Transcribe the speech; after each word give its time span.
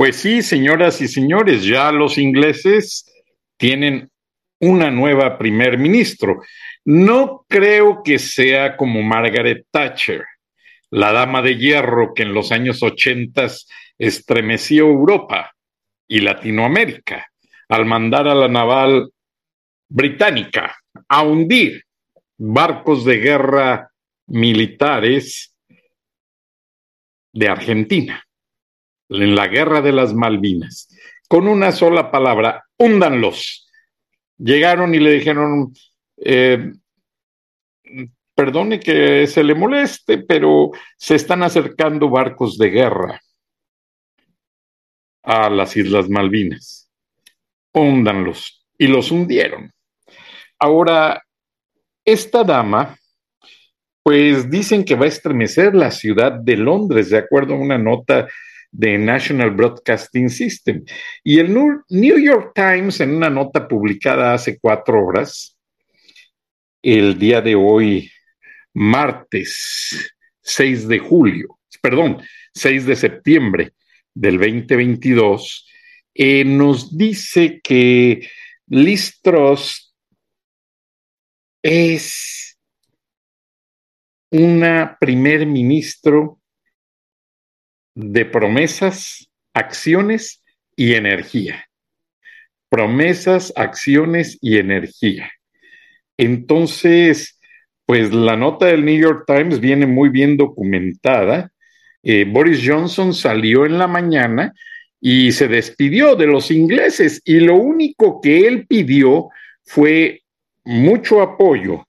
Pues 0.00 0.16
sí, 0.16 0.40
señoras 0.40 1.02
y 1.02 1.08
señores, 1.08 1.62
ya 1.62 1.92
los 1.92 2.16
ingleses 2.16 3.04
tienen 3.58 4.10
una 4.58 4.90
nueva 4.90 5.36
primer 5.36 5.76
ministro. 5.76 6.40
No 6.86 7.44
creo 7.46 8.02
que 8.02 8.18
sea 8.18 8.78
como 8.78 9.02
Margaret 9.02 9.66
Thatcher, 9.70 10.24
la 10.88 11.12
dama 11.12 11.42
de 11.42 11.58
hierro 11.58 12.14
que 12.14 12.22
en 12.22 12.32
los 12.32 12.50
años 12.50 12.82
80 12.82 13.46
estremeció 13.98 14.86
Europa 14.86 15.54
y 16.08 16.20
Latinoamérica 16.20 17.26
al 17.68 17.84
mandar 17.84 18.26
a 18.26 18.34
la 18.34 18.48
naval 18.48 19.12
británica 19.86 20.78
a 21.08 21.22
hundir 21.24 21.84
barcos 22.38 23.04
de 23.04 23.18
guerra 23.18 23.90
militares 24.28 25.54
de 27.34 27.48
Argentina 27.50 28.24
en 29.10 29.34
la 29.34 29.48
guerra 29.48 29.82
de 29.82 29.92
las 29.92 30.14
Malvinas, 30.14 30.88
con 31.28 31.48
una 31.48 31.72
sola 31.72 32.10
palabra, 32.10 32.64
húndanlos. 32.76 33.68
Llegaron 34.38 34.94
y 34.94 35.00
le 35.00 35.12
dijeron, 35.12 35.72
eh, 36.16 36.72
perdone 38.34 38.80
que 38.80 39.26
se 39.26 39.44
le 39.44 39.54
moleste, 39.54 40.18
pero 40.18 40.70
se 40.96 41.16
están 41.16 41.42
acercando 41.42 42.08
barcos 42.08 42.56
de 42.56 42.70
guerra 42.70 43.20
a 45.22 45.50
las 45.50 45.76
Islas 45.76 46.08
Malvinas. 46.08 46.90
Húndanlos. 47.74 48.66
Y 48.78 48.86
los 48.86 49.10
hundieron. 49.10 49.70
Ahora, 50.58 51.22
esta 52.04 52.42
dama, 52.42 52.96
pues 54.02 54.50
dicen 54.50 54.84
que 54.84 54.94
va 54.94 55.04
a 55.04 55.08
estremecer 55.08 55.74
la 55.74 55.90
ciudad 55.90 56.32
de 56.32 56.56
Londres, 56.56 57.10
de 57.10 57.18
acuerdo 57.18 57.54
a 57.54 57.58
una 57.58 57.76
nota 57.76 58.26
de 58.70 58.98
National 58.98 59.50
Broadcasting 59.50 60.28
System. 60.28 60.84
Y 61.24 61.38
el 61.38 61.52
New 61.88 62.18
York 62.18 62.52
Times, 62.54 63.00
en 63.00 63.16
una 63.16 63.30
nota 63.30 63.66
publicada 63.66 64.34
hace 64.34 64.58
cuatro 64.58 65.04
horas, 65.04 65.56
el 66.82 67.18
día 67.18 67.40
de 67.40 67.54
hoy, 67.54 68.10
martes 68.72 70.14
6 70.42 70.88
de 70.88 70.98
julio, 70.98 71.58
perdón, 71.82 72.22
6 72.54 72.86
de 72.86 72.96
septiembre 72.96 73.72
del 74.14 74.38
2022, 74.38 75.66
eh, 76.14 76.44
nos 76.44 76.96
dice 76.96 77.60
que 77.62 78.28
Listros 78.66 79.94
es 81.62 82.58
una 84.30 84.96
primer 84.98 85.46
ministro 85.46 86.39
de 87.94 88.24
promesas, 88.24 89.30
acciones 89.54 90.42
y 90.76 90.94
energía. 90.94 91.66
Promesas, 92.68 93.52
acciones 93.56 94.38
y 94.40 94.58
energía. 94.58 95.30
Entonces, 96.16 97.38
pues 97.86 98.12
la 98.12 98.36
nota 98.36 98.66
del 98.66 98.84
New 98.84 98.98
York 98.98 99.24
Times 99.26 99.58
viene 99.60 99.86
muy 99.86 100.10
bien 100.10 100.36
documentada. 100.36 101.50
Eh, 102.02 102.24
Boris 102.24 102.62
Johnson 102.64 103.12
salió 103.12 103.66
en 103.66 103.78
la 103.78 103.88
mañana 103.88 104.54
y 105.00 105.32
se 105.32 105.48
despidió 105.48 106.14
de 106.14 106.26
los 106.26 106.50
ingleses 106.50 107.22
y 107.24 107.40
lo 107.40 107.56
único 107.56 108.20
que 108.20 108.46
él 108.46 108.66
pidió 108.66 109.28
fue 109.64 110.22
mucho 110.64 111.22
apoyo 111.22 111.86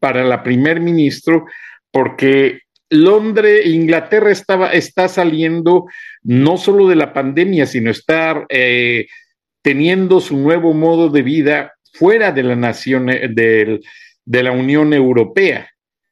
para 0.00 0.24
la 0.24 0.42
primer 0.42 0.80
ministro 0.80 1.44
porque 1.90 2.60
Londres, 2.92 3.66
Inglaterra 3.66 4.30
estaba, 4.30 4.72
está 4.72 5.08
saliendo 5.08 5.86
no 6.22 6.58
solo 6.58 6.88
de 6.88 6.96
la 6.96 7.14
pandemia, 7.14 7.64
sino 7.64 7.90
está 7.90 8.44
eh, 8.50 9.06
teniendo 9.62 10.20
su 10.20 10.36
nuevo 10.36 10.74
modo 10.74 11.08
de 11.08 11.22
vida 11.22 11.72
fuera 11.94 12.32
de 12.32 12.42
la 12.42 12.54
nación, 12.54 13.08
eh, 13.08 13.28
de, 13.30 14.42
la 14.42 14.52
Unión 14.52 14.92
Europea. 14.92 15.70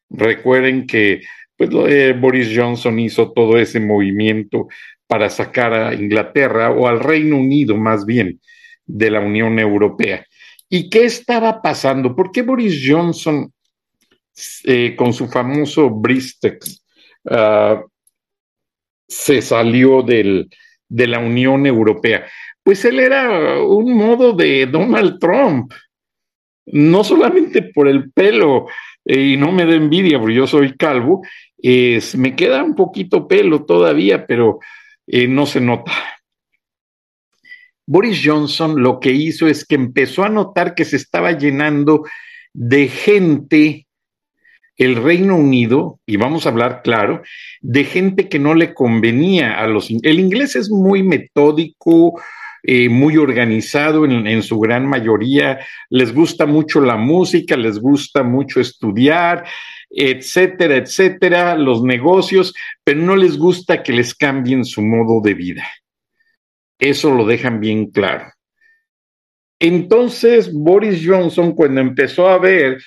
Recuerden 0.08 0.86
que 0.86 1.20
pues 1.56 1.70
eh, 1.88 2.16
Boris 2.18 2.50
Johnson 2.56 2.98
hizo 2.98 3.32
todo 3.32 3.58
ese 3.58 3.78
movimiento 3.78 4.68
para 5.06 5.28
sacar 5.28 5.74
a 5.74 5.94
Inglaterra 5.94 6.70
o 6.70 6.88
al 6.88 7.00
Reino 7.00 7.36
Unido 7.36 7.76
más 7.76 8.06
bien 8.06 8.40
de 8.86 9.10
la 9.10 9.20
Unión 9.20 9.58
Europea. 9.58 10.24
¿Y 10.70 10.88
qué 10.88 11.04
estaba 11.04 11.60
pasando? 11.60 12.16
¿Por 12.16 12.32
qué 12.32 12.40
Boris 12.40 12.82
Johnson, 12.86 13.52
eh, 14.64 14.94
con 14.96 15.12
su 15.12 15.28
famoso 15.28 15.90
Bristex, 15.90 16.84
ah, 17.28 17.82
se 19.08 19.42
salió 19.42 20.02
del, 20.02 20.48
de 20.88 21.06
la 21.06 21.18
Unión 21.18 21.66
Europea? 21.66 22.26
Pues 22.62 22.84
él 22.84 23.00
era 23.00 23.62
un 23.62 23.94
modo 23.94 24.32
de 24.32 24.66
Donald 24.66 25.18
Trump, 25.18 25.72
no 26.66 27.02
solamente 27.02 27.62
por 27.62 27.88
el 27.88 28.12
pelo, 28.12 28.66
eh, 29.04 29.20
y 29.20 29.36
no 29.36 29.50
me 29.52 29.66
da 29.66 29.74
envidia 29.74 30.18
porque 30.18 30.34
yo 30.34 30.46
soy 30.46 30.76
calvo, 30.76 31.22
me 31.62 32.36
queda 32.36 32.62
un 32.62 32.74
poquito 32.74 33.28
pelo 33.28 33.64
todavía, 33.64 34.26
pero 34.26 34.60
eh, 35.06 35.26
no 35.26 35.46
se 35.46 35.60
nota. 35.60 35.92
Boris 37.90 38.20
Johnson 38.24 38.80
lo 38.80 39.00
que 39.00 39.10
hizo 39.10 39.48
es 39.48 39.64
que 39.64 39.74
empezó 39.74 40.22
a 40.22 40.28
notar 40.28 40.76
que 40.76 40.84
se 40.84 40.94
estaba 40.94 41.32
llenando 41.32 42.04
de 42.52 42.86
gente 42.86 43.88
el 44.80 44.96
Reino 44.96 45.36
Unido, 45.36 46.00
y 46.06 46.16
vamos 46.16 46.46
a 46.46 46.48
hablar 46.48 46.80
claro, 46.82 47.22
de 47.60 47.84
gente 47.84 48.30
que 48.30 48.38
no 48.38 48.54
le 48.54 48.72
convenía 48.72 49.60
a 49.60 49.66
los... 49.66 49.90
El 49.90 50.18
inglés 50.18 50.56
es 50.56 50.70
muy 50.70 51.02
metódico, 51.02 52.18
eh, 52.62 52.88
muy 52.88 53.18
organizado 53.18 54.06
en, 54.06 54.26
en, 54.26 54.42
su 54.42 54.58
gran 54.58 54.86
mayoría, 54.86 55.58
les 55.90 56.14
gusta 56.14 56.46
mucho 56.46 56.80
la 56.80 56.96
música, 56.96 57.58
les 57.58 57.78
gusta 57.78 58.22
mucho 58.22 58.58
estudiar, 58.58 59.44
etcétera, 59.90 60.76
etcétera, 60.76 61.56
los 61.56 61.82
negocios, 61.82 62.54
pero 62.82 63.02
no 63.02 63.16
les 63.16 63.36
gusta 63.36 63.82
que 63.82 63.92
les 63.92 64.14
cambien 64.14 64.64
su 64.64 64.80
modo 64.80 65.20
de 65.20 65.34
vida. 65.34 65.68
Eso 66.78 67.12
lo 67.14 67.26
dejan 67.26 67.60
bien 67.60 67.90
claro. 67.90 68.32
Entonces, 69.58 70.50
Boris 70.50 71.06
Johnson, 71.06 71.54
cuando 71.54 71.82
empezó 71.82 72.28
a 72.28 72.38
ver 72.38 72.78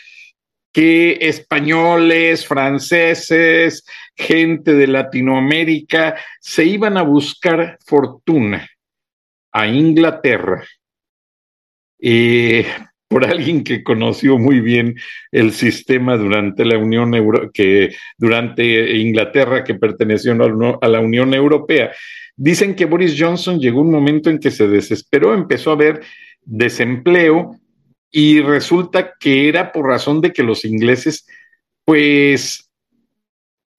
que 0.73 1.19
españoles, 1.21 2.45
franceses, 2.45 3.85
gente 4.15 4.73
de 4.73 4.87
Latinoamérica 4.87 6.15
se 6.41 6.65
iban 6.65 6.97
a 6.97 7.03
buscar 7.03 7.77
fortuna 7.85 8.67
a 9.51 9.67
Inglaterra, 9.67 10.65
eh, 12.01 12.65
por 13.07 13.23
alguien 13.23 13.63
que 13.63 13.83
conoció 13.83 14.39
muy 14.39 14.59
bien 14.59 14.95
el 15.31 15.51
sistema 15.51 16.17
durante 16.17 16.65
la 16.65 16.79
Unión 16.79 17.13
Euro 17.13 17.51
que 17.53 17.95
durante 18.17 18.97
Inglaterra 18.97 19.63
que 19.63 19.75
perteneció 19.75 20.33
a 20.81 20.87
la 20.87 20.99
Unión 20.99 21.35
Europea. 21.35 21.91
Dicen 22.35 22.73
que 22.73 22.85
Boris 22.85 23.15
Johnson 23.15 23.59
llegó 23.59 23.81
un 23.81 23.91
momento 23.91 24.31
en 24.31 24.39
que 24.39 24.49
se 24.49 24.67
desesperó, 24.67 25.35
empezó 25.35 25.69
a 25.69 25.73
haber 25.73 26.01
desempleo 26.41 27.59
y 28.15 28.41
resulta 28.41 29.15
que 29.19 29.49
era 29.49 29.71
por 29.71 29.87
razón 29.87 30.21
de 30.21 30.31
que 30.31 30.43
los 30.43 30.65
ingleses, 30.65 31.25
pues, 31.83 32.69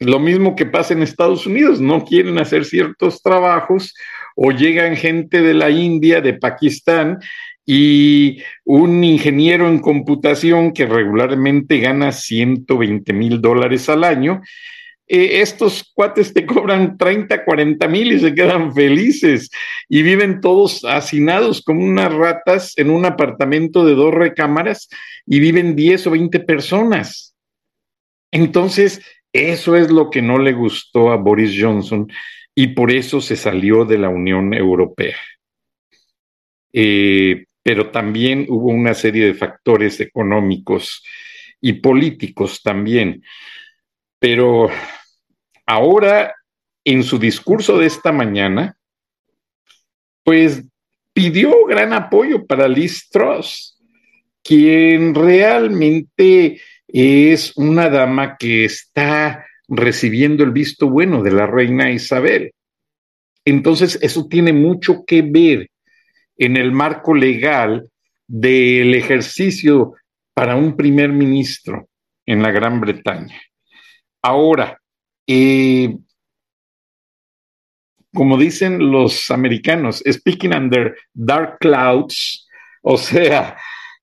lo 0.00 0.18
mismo 0.18 0.56
que 0.56 0.66
pasa 0.66 0.92
en 0.92 1.02
Estados 1.02 1.46
Unidos, 1.46 1.80
no 1.80 2.04
quieren 2.04 2.38
hacer 2.38 2.64
ciertos 2.64 3.22
trabajos 3.22 3.94
o 4.34 4.50
llegan 4.50 4.96
gente 4.96 5.40
de 5.40 5.54
la 5.54 5.70
India, 5.70 6.20
de 6.20 6.34
Pakistán, 6.34 7.20
y 7.64 8.42
un 8.64 9.04
ingeniero 9.04 9.68
en 9.68 9.78
computación 9.78 10.72
que 10.72 10.84
regularmente 10.84 11.78
gana 11.78 12.10
120 12.10 13.12
mil 13.12 13.40
dólares 13.40 13.88
al 13.88 14.02
año, 14.02 14.42
eh, 15.06 15.42
estos 15.42 15.92
cuates 15.94 16.32
te 16.32 16.46
cobran 16.46 16.96
30, 16.96 17.44
40 17.44 17.88
mil 17.88 18.12
y 18.12 18.20
se 18.20 18.34
quedan 18.34 18.74
felices 18.74 19.50
y 19.88 20.02
viven 20.02 20.40
todos 20.40 20.84
hacinados 20.84 21.62
como 21.62 21.84
unas 21.84 22.12
ratas 22.12 22.76
en 22.78 22.90
un 22.90 23.04
apartamento 23.04 23.84
de 23.84 23.94
dos 23.94 24.14
recámaras 24.14 24.88
y 25.26 25.40
viven 25.40 25.76
10 25.76 26.06
o 26.06 26.10
20 26.12 26.40
personas. 26.40 27.36
Entonces, 28.32 29.02
eso 29.32 29.76
es 29.76 29.90
lo 29.90 30.10
que 30.10 30.22
no 30.22 30.38
le 30.38 30.52
gustó 30.52 31.12
a 31.12 31.16
Boris 31.16 31.54
Johnson 31.58 32.08
y 32.54 32.68
por 32.68 32.90
eso 32.90 33.20
se 33.20 33.36
salió 33.36 33.84
de 33.84 33.98
la 33.98 34.08
Unión 34.08 34.54
Europea. 34.54 35.16
Eh, 36.72 37.44
pero 37.62 37.90
también 37.90 38.46
hubo 38.48 38.68
una 38.68 38.94
serie 38.94 39.26
de 39.26 39.34
factores 39.34 40.00
económicos 40.00 41.02
y 41.60 41.74
políticos 41.74 42.62
también. 42.62 43.22
Pero 44.24 44.70
ahora, 45.66 46.34
en 46.82 47.02
su 47.02 47.18
discurso 47.18 47.76
de 47.76 47.84
esta 47.84 48.10
mañana, 48.10 48.74
pues 50.22 50.64
pidió 51.12 51.66
gran 51.66 51.92
apoyo 51.92 52.46
para 52.46 52.66
Liz 52.66 53.10
Truss, 53.10 53.78
quien 54.42 55.14
realmente 55.14 56.58
es 56.88 57.54
una 57.58 57.90
dama 57.90 58.38
que 58.38 58.64
está 58.64 59.44
recibiendo 59.68 60.42
el 60.42 60.52
visto 60.52 60.88
bueno 60.88 61.22
de 61.22 61.30
la 61.30 61.46
reina 61.46 61.90
Isabel. 61.90 62.52
Entonces, 63.44 63.98
eso 64.00 64.26
tiene 64.26 64.54
mucho 64.54 65.04
que 65.04 65.20
ver 65.20 65.68
en 66.38 66.56
el 66.56 66.72
marco 66.72 67.12
legal 67.12 67.90
del 68.26 68.94
ejercicio 68.94 69.92
para 70.32 70.56
un 70.56 70.78
primer 70.78 71.12
ministro 71.12 71.90
en 72.24 72.42
la 72.42 72.52
Gran 72.52 72.80
Bretaña. 72.80 73.38
Ahora, 74.26 74.80
como 78.14 78.38
dicen 78.38 78.90
los 78.90 79.30
americanos, 79.30 80.02
speaking 80.10 80.54
under 80.54 80.96
dark 81.12 81.58
clouds, 81.60 82.48
o 82.80 82.96
sea, 82.96 83.58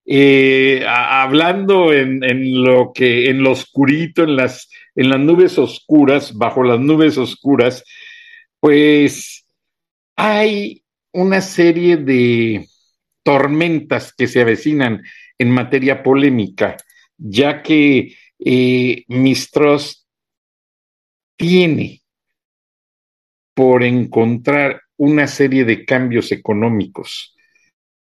eh, 0.06 0.86
hablando 0.88 1.92
en, 1.92 2.20
lo 2.64 2.92
que, 2.94 3.32
en 3.32 3.42
lo 3.42 3.54
oscurito, 3.54 4.24
en 4.24 4.36
las 4.36 4.70
en 4.94 5.10
las 5.10 5.20
nubes 5.20 5.58
oscuras, 5.58 6.38
bajo 6.38 6.64
las 6.64 6.80
nubes 6.80 7.18
oscuras, 7.18 7.84
pues 8.60 9.48
hay 10.16 10.84
una 11.14 11.42
serie 11.42 11.98
de 11.98 12.68
tormentas 13.24 14.14
que 14.14 14.28
se 14.28 14.42
avecinan 14.42 15.02
en 15.40 15.50
materia 15.50 16.04
polémica, 16.04 16.78
ya 17.18 17.64
que 17.64 18.16
eh, 18.38 19.04
Mistros 19.08 20.01
tiene 21.42 22.04
por 23.56 23.84
encontrar 23.84 24.80
una 24.96 25.26
serie 25.26 25.66
de 25.66 25.86
cambios 25.86 26.32
económicos 26.32 27.36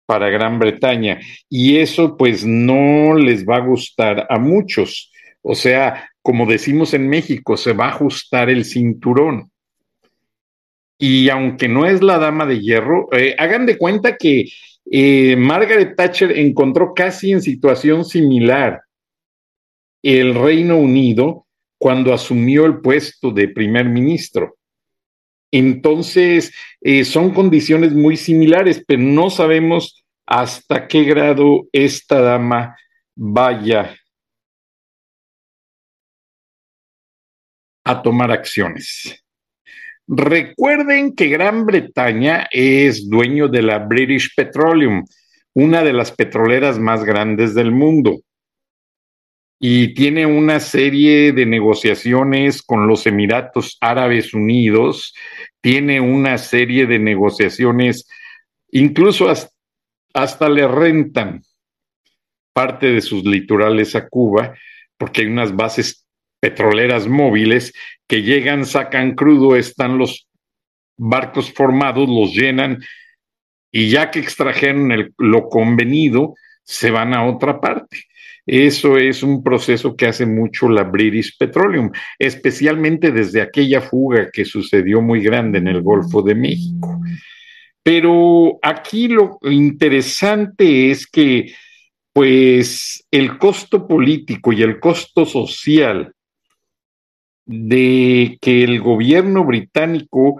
para 0.05 0.29
Gran 0.29 0.59
Bretaña 0.59 1.19
y 1.49 1.77
eso 1.77 2.15
pues 2.17 2.45
no 2.45 3.15
les 3.15 3.43
va 3.43 3.55
a 3.55 3.65
gustar 3.65 4.27
a 4.29 4.37
muchos. 4.37 5.11
O 5.41 5.55
sea, 5.55 6.11
como 6.21 6.45
decimos 6.45 6.93
en 6.93 7.09
México, 7.09 7.57
se 7.57 7.73
va 7.73 7.85
a 7.85 7.93
ajustar 7.95 8.51
el 8.51 8.63
cinturón. 8.63 9.51
Y 10.99 11.29
aunque 11.29 11.67
no 11.67 11.87
es 11.87 12.03
la 12.03 12.19
dama 12.19 12.45
de 12.45 12.59
hierro, 12.59 13.09
eh, 13.11 13.35
hagan 13.39 13.65
de 13.65 13.75
cuenta 13.79 14.17
que 14.17 14.51
eh, 14.91 15.35
Margaret 15.35 15.95
Thatcher 15.95 16.37
encontró 16.37 16.93
casi 16.93 17.31
en 17.31 17.41
situación 17.41 18.05
similar 18.05 18.81
el 20.03 20.35
Reino 20.35 20.77
Unido 20.77 21.47
cuando 21.81 22.13
asumió 22.13 22.67
el 22.67 22.79
puesto 22.79 23.31
de 23.31 23.47
primer 23.47 23.89
ministro. 23.89 24.55
Entonces, 25.51 26.53
eh, 26.79 27.03
son 27.03 27.33
condiciones 27.33 27.91
muy 27.91 28.17
similares, 28.17 28.83
pero 28.85 29.01
no 29.01 29.31
sabemos 29.31 30.05
hasta 30.27 30.87
qué 30.87 31.03
grado 31.05 31.67
esta 31.71 32.21
dama 32.21 32.77
vaya 33.15 33.97
a 37.83 38.03
tomar 38.03 38.31
acciones. 38.31 39.25
Recuerden 40.07 41.15
que 41.15 41.29
Gran 41.29 41.65
Bretaña 41.65 42.47
es 42.51 43.09
dueño 43.09 43.47
de 43.47 43.63
la 43.63 43.79
British 43.79 44.35
Petroleum, 44.35 45.03
una 45.55 45.81
de 45.81 45.93
las 45.93 46.11
petroleras 46.11 46.77
más 46.77 47.03
grandes 47.03 47.55
del 47.55 47.71
mundo, 47.71 48.21
y 49.63 49.93
tiene 49.93 50.25
una 50.25 50.59
serie 50.59 51.33
de 51.33 51.45
negociaciones 51.45 52.63
con 52.63 52.87
los 52.87 53.05
Emiratos 53.05 53.77
Árabes 53.79 54.33
Unidos, 54.33 55.13
tiene 55.61 56.01
una 56.01 56.39
serie 56.39 56.87
de 56.87 56.97
negociaciones, 56.97 58.09
incluso 58.71 59.31
hasta, 60.15 60.49
le 60.49 60.67
rentan 60.67 61.43
parte 62.53 62.87
de 62.87 63.01
sus 63.01 63.23
litorales 63.23 63.95
a 63.95 64.09
Cuba, 64.09 64.55
porque 64.97 65.21
hay 65.21 65.27
unas 65.27 65.55
bases 65.55 66.07
petroleras 66.39 67.07
móviles 67.07 67.71
que 68.07 68.23
llegan, 68.23 68.65
sacan 68.65 69.13
crudo, 69.13 69.55
están 69.55 69.99
los 69.99 70.27
barcos 70.97 71.53
formados, 71.53 72.09
los 72.09 72.33
llenan 72.33 72.83
y 73.71 73.91
ya 73.91 74.09
que 74.09 74.21
extrajeron 74.21 75.13
lo 75.19 75.49
convenido, 75.49 76.33
se 76.63 76.89
van 76.89 77.13
a 77.13 77.27
otra 77.27 77.61
parte. 77.61 78.05
Eso 78.45 78.97
es 78.97 79.21
un 79.21 79.43
proceso 79.43 79.95
que 79.95 80.07
hace 80.07 80.25
mucho 80.25 80.67
la 80.67 80.83
British 80.83 81.37
Petroleum, 81.37 81.91
especialmente 82.17 83.11
desde 83.11 83.41
aquella 83.41 83.81
fuga 83.81 84.29
que 84.31 84.45
sucedió 84.45 85.01
muy 85.01 85.21
grande 85.21 85.59
en 85.59 85.67
el 85.67 85.81
Golfo 85.81 86.21
de 86.21 86.35
México. 86.35 86.99
Pero 87.83 88.59
aquí 88.61 89.07
lo 89.07 89.37
interesante 89.43 90.91
es 90.91 91.07
que, 91.07 91.53
pues, 92.13 93.05
el 93.11 93.37
costo 93.37 93.87
político 93.87 94.53
y 94.53 94.63
el 94.63 94.79
costo 94.79 95.25
social 95.25 96.13
de 97.45 98.37
que 98.41 98.63
el 98.63 98.81
gobierno 98.81 99.43
británico 99.43 100.39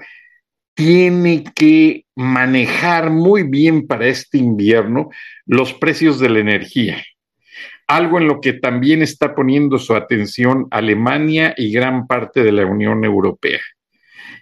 tiene 0.74 1.44
que 1.56 2.06
manejar 2.16 3.10
muy 3.10 3.44
bien 3.44 3.88
para 3.88 4.08
este 4.08 4.38
invierno 4.38 5.10
los 5.46 5.74
precios 5.74 6.20
de 6.20 6.30
la 6.30 6.40
energía 6.40 7.04
algo 7.92 8.20
en 8.20 8.28
lo 8.28 8.40
que 8.40 8.54
también 8.54 9.02
está 9.02 9.36
poniendo 9.36 9.78
su 9.78 9.94
atención 9.94 10.68
Alemania 10.72 11.54
y 11.58 11.74
gran 11.74 12.08
parte 12.08 12.42
de 12.42 12.54
la 12.54 12.66
Unión 12.66 13.04
Europea. 13.04 13.60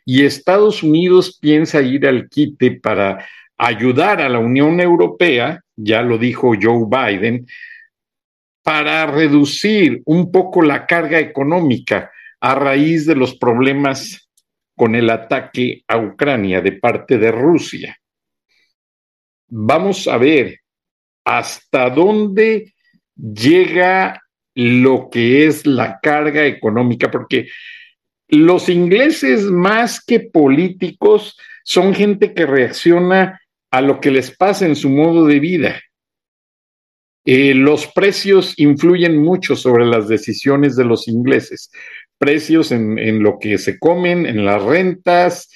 Y 0.06 0.24
Estados 0.24 0.84
Unidos 0.84 1.40
piensa 1.42 1.82
ir 1.82 2.06
al 2.06 2.30
quite 2.30 2.80
para 2.80 3.26
ayudar 3.58 4.22
a 4.22 4.30
la 4.30 4.38
Unión 4.38 4.80
Europea, 4.80 5.62
ya 5.76 6.04
lo 6.04 6.20
dijo 6.20 6.54
Joe 6.62 6.86
Biden, 6.88 7.48
para 8.62 9.08
reducir 9.08 10.04
un 10.06 10.32
poco 10.32 10.62
la 10.62 10.86
carga 10.86 11.20
económica 11.20 12.12
a 12.40 12.54
raíz 12.54 13.08
de 13.08 13.16
los 13.16 13.36
problemas 13.36 14.30
con 14.76 14.94
el 14.94 15.10
ataque 15.10 15.84
a 15.88 15.98
Ucrania 15.98 16.62
de 16.62 16.74
parte 16.74 17.18
de 17.18 17.32
Rusia. 17.32 17.98
Vamos 19.48 20.08
a 20.08 20.18
ver 20.18 20.60
hasta 21.26 21.90
dónde 21.90 22.74
llega 23.20 24.22
lo 24.56 25.10
que 25.10 25.48
es 25.48 25.66
la 25.66 26.00
carga 26.02 26.46
económica, 26.46 27.12
porque 27.12 27.48
los 28.28 28.70
ingleses 28.70 29.44
más 29.44 30.04
que 30.04 30.20
políticos 30.20 31.38
son 31.64 31.94
gente 31.94 32.34
que 32.34 32.46
reacciona 32.46 33.40
a 33.72 33.82
lo 33.82 34.00
que 34.00 34.12
les 34.12 34.36
pasa 34.36 34.66
en 34.66 34.76
su 34.76 34.90
modo 34.90 35.26
de 35.26 35.40
vida. 35.40 35.82
Eh, 37.26 37.54
los 37.54 37.88
precios 37.88 38.54
influyen 38.58 39.18
mucho 39.18 39.56
sobre 39.56 39.86
las 39.86 40.08
decisiones 40.08 40.76
de 40.76 40.86
los 40.86 41.08
ingleses. 41.08 41.72
Precios 42.18 42.72
en, 42.72 42.98
en 42.98 43.22
lo 43.22 43.38
que 43.40 43.58
se 43.58 43.78
comen, 43.78 44.26
en 44.26 44.46
las 44.46 44.64
rentas, 44.64 45.50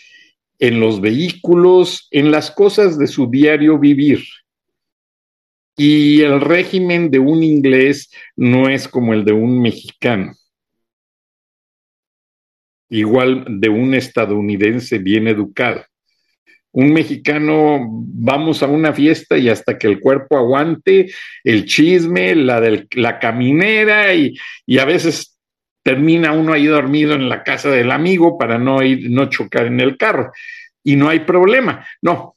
en 0.59 0.79
los 0.79 1.01
vehículos, 1.01 2.07
en 2.11 2.31
las 2.31 2.51
cosas 2.51 2.97
de 2.97 3.07
su 3.07 3.29
diario 3.29 3.79
vivir. 3.79 4.23
Y 5.75 6.21
el 6.21 6.39
régimen 6.39 7.09
de 7.09 7.19
un 7.19 7.43
inglés 7.43 8.11
no 8.35 8.69
es 8.69 8.87
como 8.87 9.13
el 9.13 9.25
de 9.25 9.33
un 9.33 9.61
mexicano. 9.61 10.33
Igual 12.89 13.45
de 13.47 13.69
un 13.69 13.95
estadounidense 13.95 14.99
bien 14.99 15.27
educado. 15.27 15.83
Un 16.71 16.91
mexicano, 16.91 17.79
vamos 17.89 18.61
a 18.63 18.67
una 18.67 18.93
fiesta 18.93 19.37
y 19.37 19.49
hasta 19.49 19.77
que 19.77 19.87
el 19.87 19.99
cuerpo 19.99 20.37
aguante, 20.37 21.11
el 21.43 21.65
chisme, 21.65 22.35
la, 22.35 22.61
del, 22.61 22.87
la 22.91 23.19
caminera 23.19 24.13
y, 24.13 24.35
y 24.65 24.79
a 24.79 24.85
veces 24.85 25.39
termina 25.83 26.31
uno 26.31 26.53
ahí 26.53 26.65
dormido 26.65 27.13
en 27.13 27.29
la 27.29 27.43
casa 27.43 27.69
del 27.69 27.91
amigo 27.91 28.37
para 28.37 28.57
no 28.57 28.81
ir, 28.81 29.09
no 29.11 29.29
chocar 29.29 29.67
en 29.67 29.79
el 29.79 29.97
carro. 29.97 30.31
Y 30.83 30.95
no 30.95 31.09
hay 31.09 31.19
problema. 31.21 31.85
No, 32.01 32.35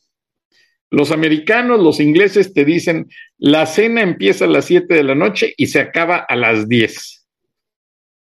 los 0.91 1.11
americanos, 1.11 1.81
los 1.81 2.01
ingleses 2.01 2.53
te 2.53 2.65
dicen, 2.65 3.09
la 3.39 3.67
cena 3.67 4.03
empieza 4.03 4.45
a 4.45 4.49
las 4.49 4.67
7 4.67 4.95
de 4.95 5.03
la 5.03 5.15
noche 5.15 5.55
y 5.57 5.67
se 5.67 5.81
acaba 5.81 6.17
a 6.17 6.37
las 6.37 6.69
10. 6.69 7.27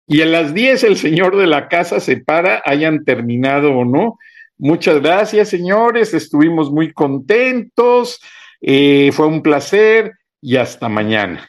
Y 0.09 0.23
a 0.23 0.27
las 0.27 0.53
10 0.53 0.85
el 0.85 0.97
señor 0.97 1.37
de 1.37 1.47
la 1.47 1.69
casa 1.69 2.01
se 2.01 2.17
para, 2.17 2.63
hayan 2.65 3.05
terminado 3.05 3.73
o 3.73 3.85
no. 3.85 4.19
Muchas 4.59 5.01
gracias, 5.01 5.49
señores, 5.49 6.13
estuvimos 6.13 6.71
muy 6.71 6.93
contentos, 6.93 8.21
eh, 8.61 9.11
fue 9.13 9.27
un 9.27 9.43
placer 9.43 10.13
y 10.43 10.57
hasta 10.57 10.89
mañana. 10.89 11.49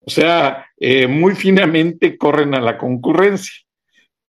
O 0.00 0.10
sea, 0.10 0.66
eh, 0.78 1.06
muy 1.06 1.34
finamente 1.34 2.16
corren 2.16 2.54
a 2.54 2.60
la 2.60 2.78
concurrencia. 2.78 3.52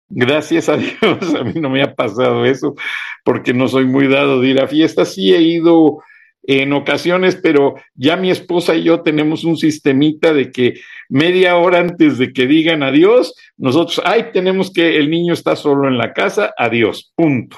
Gracias 0.10 0.70
a 0.70 0.78
Dios, 0.78 0.96
a 1.40 1.44
mí 1.44 1.60
no 1.60 1.70
me 1.70 1.82
ha 1.82 1.96
pasado 1.96 2.46
eso, 2.46 2.76
porque 3.24 3.54
no 3.54 3.68
soy 3.68 3.86
muy 3.86 4.08
dado 4.08 4.42
de 4.42 4.50
ir 4.50 4.62
a 4.62 4.68
fiestas. 4.68 5.14
Sí 5.14 5.34
he 5.34 5.42
ido 5.42 6.00
en 6.48 6.74
ocasiones, 6.74 7.36
pero 7.36 7.76
ya 7.96 8.16
mi 8.16 8.30
esposa 8.30 8.76
y 8.76 8.84
yo 8.84 9.02
tenemos 9.02 9.44
un 9.44 9.58
sistemita 9.58 10.34
de 10.34 10.52
que 10.52 10.76
media 11.10 11.56
hora 11.58 11.80
antes 11.80 12.18
de 12.18 12.34
que 12.34 12.46
digan 12.46 12.84
adiós, 12.84 13.34
nosotros, 13.58 14.02
ay, 14.06 14.28
tenemos 14.32 14.72
que, 14.72 14.98
el 14.98 15.10
niño 15.10 15.34
está 15.34 15.56
solo 15.56 15.88
en 15.88 15.98
la 15.98 16.14
casa, 16.14 16.54
adiós, 16.58 17.12
punto. 17.16 17.58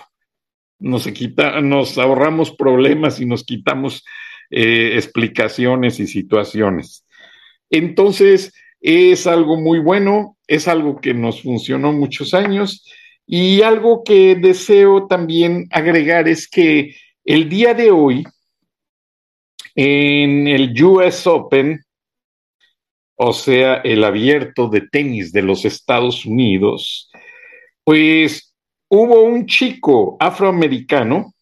Nos, 0.79 1.07
quita, 1.07 1.59
nos 1.59 1.97
ahorramos 1.97 2.51
problemas 2.51 3.19
y 3.19 3.25
nos 3.25 3.43
quitamos 3.43 4.05
eh, 4.49 4.91
explicaciones 4.95 5.99
y 5.99 6.07
situaciones. 6.07 7.05
Entonces, 7.69 8.53
es 8.79 9.27
algo 9.27 9.57
muy 9.57 9.79
bueno, 9.79 10.36
es 10.47 10.67
algo 10.67 10.99
que 10.99 11.13
nos 11.13 11.41
funcionó 11.43 11.91
muchos 11.91 12.33
años. 12.33 12.85
Y 13.25 13.61
algo 13.61 14.03
que 14.03 14.35
deseo 14.35 15.07
también 15.07 15.67
agregar 15.71 16.27
es 16.27 16.47
que 16.47 16.95
el 17.25 17.49
día 17.49 17.73
de 17.73 17.91
hoy, 17.91 18.23
en 19.75 20.47
el 20.47 20.81
US 20.81 21.27
Open, 21.27 21.83
o 23.15 23.33
sea, 23.33 23.75
el 23.83 24.03
abierto 24.03 24.69
de 24.69 24.81
tenis 24.81 25.33
de 25.33 25.41
los 25.41 25.65
Estados 25.65 26.25
Unidos, 26.25 27.11
pues 27.83 28.53
hubo 28.87 29.23
un 29.23 29.45
chico 29.45 30.15
afroamericano 30.19 31.33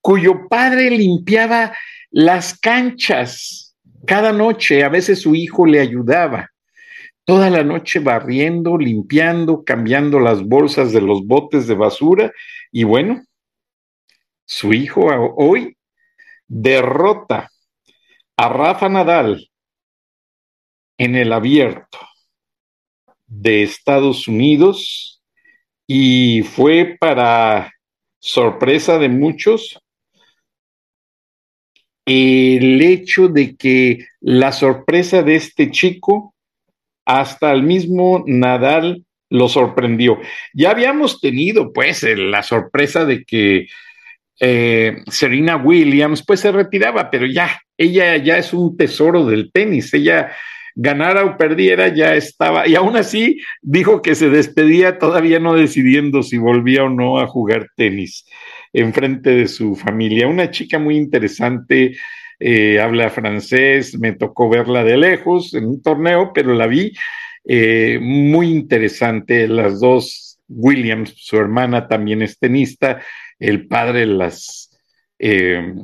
cuyo 0.00 0.48
padre 0.48 0.90
limpiaba 0.90 1.72
las 2.10 2.58
canchas 2.58 3.76
cada 4.06 4.32
noche, 4.32 4.82
a 4.82 4.88
veces 4.88 5.20
su 5.20 5.34
hijo 5.34 5.66
le 5.66 5.80
ayudaba 5.80 6.50
toda 7.26 7.50
la 7.50 7.64
noche 7.64 7.98
barriendo, 7.98 8.78
limpiando, 8.78 9.64
cambiando 9.64 10.20
las 10.20 10.44
bolsas 10.44 10.92
de 10.92 11.00
los 11.00 11.26
botes 11.26 11.66
de 11.66 11.74
basura. 11.74 12.32
Y 12.70 12.84
bueno, 12.84 13.24
su 14.46 14.72
hijo 14.72 15.06
hoy 15.36 15.76
derrota 16.46 17.50
a 18.36 18.48
Rafa 18.48 18.88
Nadal 18.88 19.50
en 20.98 21.16
el 21.16 21.32
abierto 21.32 21.98
de 23.26 23.64
Estados 23.64 24.28
Unidos 24.28 25.20
y 25.84 26.42
fue 26.42 26.96
para 27.00 27.72
sorpresa 28.20 28.98
de 28.98 29.08
muchos 29.08 29.80
el 32.04 32.80
hecho 32.82 33.26
de 33.26 33.56
que 33.56 34.06
la 34.20 34.52
sorpresa 34.52 35.24
de 35.24 35.34
este 35.34 35.72
chico 35.72 36.35
hasta 37.06 37.52
el 37.52 37.62
mismo 37.62 38.24
Nadal 38.26 39.04
lo 39.30 39.48
sorprendió. 39.48 40.18
Ya 40.52 40.70
habíamos 40.70 41.20
tenido, 41.20 41.72
pues, 41.72 42.02
la 42.02 42.42
sorpresa 42.42 43.04
de 43.04 43.24
que 43.24 43.66
eh, 44.40 44.98
Serena 45.10 45.56
Williams, 45.56 46.22
pues, 46.26 46.40
se 46.40 46.52
retiraba, 46.52 47.10
pero 47.10 47.26
ya, 47.26 47.58
ella 47.78 48.16
ya 48.16 48.36
es 48.36 48.52
un 48.52 48.76
tesoro 48.76 49.24
del 49.24 49.50
tenis, 49.50 49.94
ella 49.94 50.32
ganara 50.74 51.24
o 51.24 51.38
perdiera 51.38 51.88
ya 51.88 52.14
estaba, 52.14 52.68
y 52.68 52.74
aún 52.74 52.96
así 52.96 53.40
dijo 53.62 54.02
que 54.02 54.14
se 54.14 54.28
despedía 54.28 54.98
todavía 54.98 55.40
no 55.40 55.54
decidiendo 55.54 56.22
si 56.22 56.36
volvía 56.36 56.84
o 56.84 56.90
no 56.90 57.18
a 57.18 57.26
jugar 57.26 57.68
tenis 57.76 58.26
en 58.74 58.92
frente 58.92 59.30
de 59.30 59.48
su 59.48 59.74
familia. 59.74 60.28
Una 60.28 60.50
chica 60.50 60.78
muy 60.78 60.96
interesante, 60.96 61.96
eh, 62.38 62.80
habla 62.80 63.10
francés, 63.10 63.98
me 63.98 64.12
tocó 64.12 64.48
verla 64.48 64.84
de 64.84 64.96
lejos 64.96 65.54
en 65.54 65.66
un 65.66 65.82
torneo, 65.82 66.32
pero 66.34 66.54
la 66.54 66.66
vi 66.66 66.92
eh, 67.44 67.98
muy 68.00 68.50
interesante. 68.50 69.48
Las 69.48 69.80
dos, 69.80 70.38
Williams, 70.48 71.14
su 71.16 71.36
hermana 71.36 71.88
también 71.88 72.22
es 72.22 72.38
tenista, 72.38 73.02
el 73.38 73.66
padre 73.66 74.06
las... 74.06 74.70
Eh, 75.18 75.74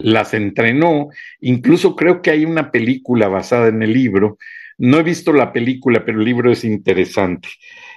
las 0.00 0.32
entrenó, 0.32 1.08
incluso 1.40 1.96
creo 1.96 2.22
que 2.22 2.30
hay 2.30 2.44
una 2.44 2.70
película 2.70 3.26
basada 3.26 3.66
en 3.66 3.82
el 3.82 3.92
libro, 3.92 4.38
no 4.78 5.00
he 5.00 5.02
visto 5.02 5.32
la 5.32 5.52
película, 5.52 6.04
pero 6.04 6.20
el 6.20 6.24
libro 6.24 6.52
es 6.52 6.64
interesante. 6.64 7.48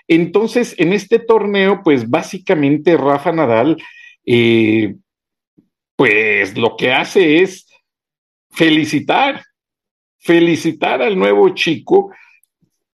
Entonces, 0.07 0.73
en 0.79 0.93
este 0.93 1.19
torneo, 1.19 1.81
pues 1.83 2.09
básicamente 2.09 2.97
Rafa 2.97 3.31
Nadal 3.31 3.77
pues 6.01 6.57
lo 6.57 6.75
que 6.77 6.91
hace 6.91 7.43
es 7.43 7.67
felicitar, 8.49 9.43
felicitar 10.17 10.99
al 10.99 11.15
nuevo 11.15 11.49
chico 11.49 12.09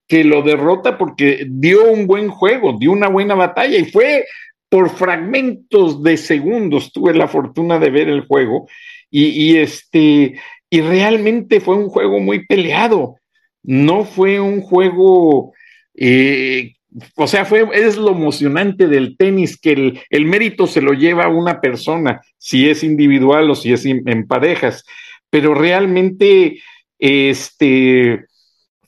que 0.06 0.24
lo 0.24 0.42
derrota 0.42 0.98
porque 0.98 1.46
dio 1.48 1.90
un 1.90 2.06
buen 2.06 2.28
juego, 2.28 2.76
dio 2.78 2.92
una 2.92 3.08
buena 3.08 3.34
batalla 3.34 3.78
y 3.78 3.86
fue 3.86 4.26
por 4.68 4.90
fragmentos 4.90 6.02
de 6.02 6.18
segundos, 6.18 6.92
tuve 6.92 7.14
la 7.14 7.28
fortuna 7.28 7.78
de 7.78 7.88
ver 7.88 8.10
el 8.10 8.26
juego 8.26 8.68
y, 9.10 9.56
este, 9.56 10.38
y 10.68 10.80
realmente 10.82 11.60
fue 11.60 11.76
un 11.76 11.88
juego 11.88 12.20
muy 12.20 12.44
peleado. 12.44 13.16
No 13.62 14.04
fue 14.04 14.38
un 14.38 14.60
juego, 14.60 15.54
eh, 15.94 16.74
o 17.16 17.26
sea, 17.26 17.44
fue, 17.44 17.68
es 17.72 17.96
lo 17.96 18.12
emocionante 18.12 18.86
del 18.86 19.16
tenis, 19.16 19.58
que 19.60 19.72
el, 19.72 20.00
el, 20.10 20.24
mérito 20.24 20.66
se 20.66 20.80
lo 20.80 20.92
lleva 20.92 21.28
una 21.28 21.60
persona, 21.60 22.22
si 22.38 22.68
es 22.68 22.82
individual 22.82 23.50
o 23.50 23.54
si 23.54 23.72
es 23.72 23.84
en 23.84 24.26
parejas, 24.26 24.84
pero 25.30 25.54
realmente, 25.54 26.62
este, 26.98 28.24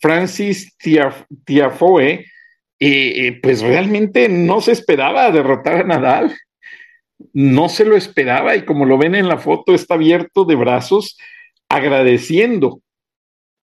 Francis 0.01 0.77
Tiafoe, 1.45 2.27
eh, 2.83 3.39
pues 3.43 3.61
realmente 3.61 4.29
no 4.29 4.61
se 4.63 4.73
esperaba 4.73 5.31
derrotar 5.31 5.83
a 5.83 5.85
Nadal, 5.85 6.35
no 7.35 7.69
se 7.69 7.85
lo 7.85 7.97
esperaba 7.97 8.57
y 8.57 8.65
como 8.65 8.87
lo 8.87 8.97
ven 8.97 9.15
en 9.15 9.29
la 9.29 9.37
foto 9.37 9.75
está 9.75 9.95
abierto 9.95 10.47
de 10.47 10.55
brazos 10.55 11.19
agradeciendo. 11.69 12.81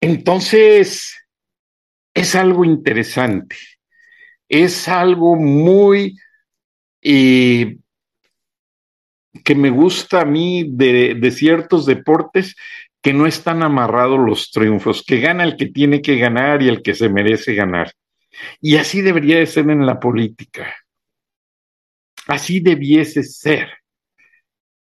Entonces, 0.03 1.17
es 2.15 2.35
algo 2.35 2.65
interesante, 2.67 3.57
es 4.49 4.89
algo 4.89 5.37
muy 5.37 6.19
que 7.01 7.79
me 9.55 9.71
gusta 9.71 10.23
a 10.23 10.25
mí 10.25 10.67
de, 10.69 11.15
de 11.15 11.31
ciertos 11.31 11.87
deportes 11.87 12.57
que 13.03 13.13
no 13.13 13.27
están 13.27 13.63
amarrados 13.63 14.19
los 14.19 14.51
triunfos, 14.51 15.05
que 15.07 15.21
gana 15.21 15.45
el 15.45 15.57
que 15.57 15.67
tiene 15.67 16.03
que 16.03 16.17
ganar 16.17 16.63
y 16.63 16.69
el 16.69 16.83
que 16.83 16.95
se 16.95 17.09
merece 17.09 17.55
ganar. 17.55 17.93
Y 18.61 18.77
así 18.77 19.01
debería 19.03 19.39
de 19.39 19.47
ser 19.47 19.71
en 19.71 19.87
la 19.87 20.01
política. 20.01 20.75
Así 22.27 22.61
debiese 22.61 23.23
ser 23.23 23.71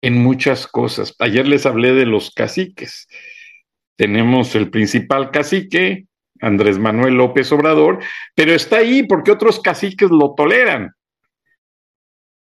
en 0.02 0.22
muchas 0.22 0.66
cosas. 0.66 1.14
Ayer 1.18 1.46
les 1.46 1.66
hablé 1.66 1.92
de 1.92 2.06
los 2.06 2.30
caciques. 2.30 3.08
Tenemos 3.96 4.54
el 4.54 4.70
principal 4.70 5.30
cacique, 5.30 6.06
Andrés 6.40 6.78
Manuel 6.78 7.14
López 7.14 7.50
Obrador, 7.52 8.00
pero 8.34 8.52
está 8.52 8.78
ahí 8.78 9.02
porque 9.02 9.30
otros 9.30 9.60
caciques 9.60 10.10
lo 10.10 10.34
toleran. 10.34 10.92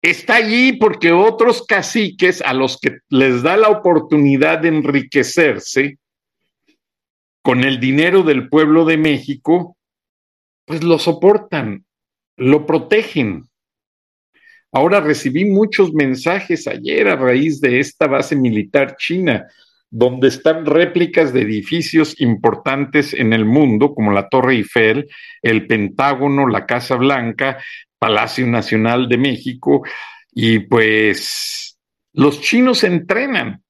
Está 0.01 0.35
allí 0.35 0.73
porque 0.73 1.11
otros 1.11 1.65
caciques 1.65 2.41
a 2.41 2.53
los 2.53 2.79
que 2.79 2.99
les 3.09 3.41
da 3.41 3.57
la 3.57 3.69
oportunidad 3.69 4.59
de 4.59 4.69
enriquecerse 4.69 5.97
con 7.41 7.63
el 7.63 7.79
dinero 7.79 8.23
del 8.23 8.49
pueblo 8.49 8.85
de 8.85 8.97
México, 8.97 9.77
pues 10.65 10.83
lo 10.83 10.99
soportan, 10.99 11.85
lo 12.35 12.65
protegen. 12.65 13.47
Ahora 14.71 14.99
recibí 14.99 15.45
muchos 15.45 15.93
mensajes 15.93 16.67
ayer 16.67 17.07
a 17.07 17.15
raíz 17.15 17.59
de 17.61 17.79
esta 17.79 18.05
base 18.05 18.35
militar 18.35 18.97
china, 18.97 19.47
donde 19.89 20.27
están 20.27 20.65
réplicas 20.65 21.33
de 21.33 21.41
edificios 21.41 22.19
importantes 22.19 23.13
en 23.13 23.33
el 23.33 23.45
mundo, 23.45 23.93
como 23.93 24.11
la 24.11 24.27
Torre 24.29 24.55
Eiffel, 24.55 25.07
el 25.41 25.67
Pentágono, 25.67 26.47
la 26.47 26.65
Casa 26.65 26.95
Blanca, 26.95 27.57
Palacio 27.97 28.45
Nacional 28.47 29.07
de 29.07 29.17
México, 29.17 29.83
y 30.31 30.59
pues 30.59 31.77
los 32.13 32.41
chinos 32.41 32.83
entrenan 32.83 33.63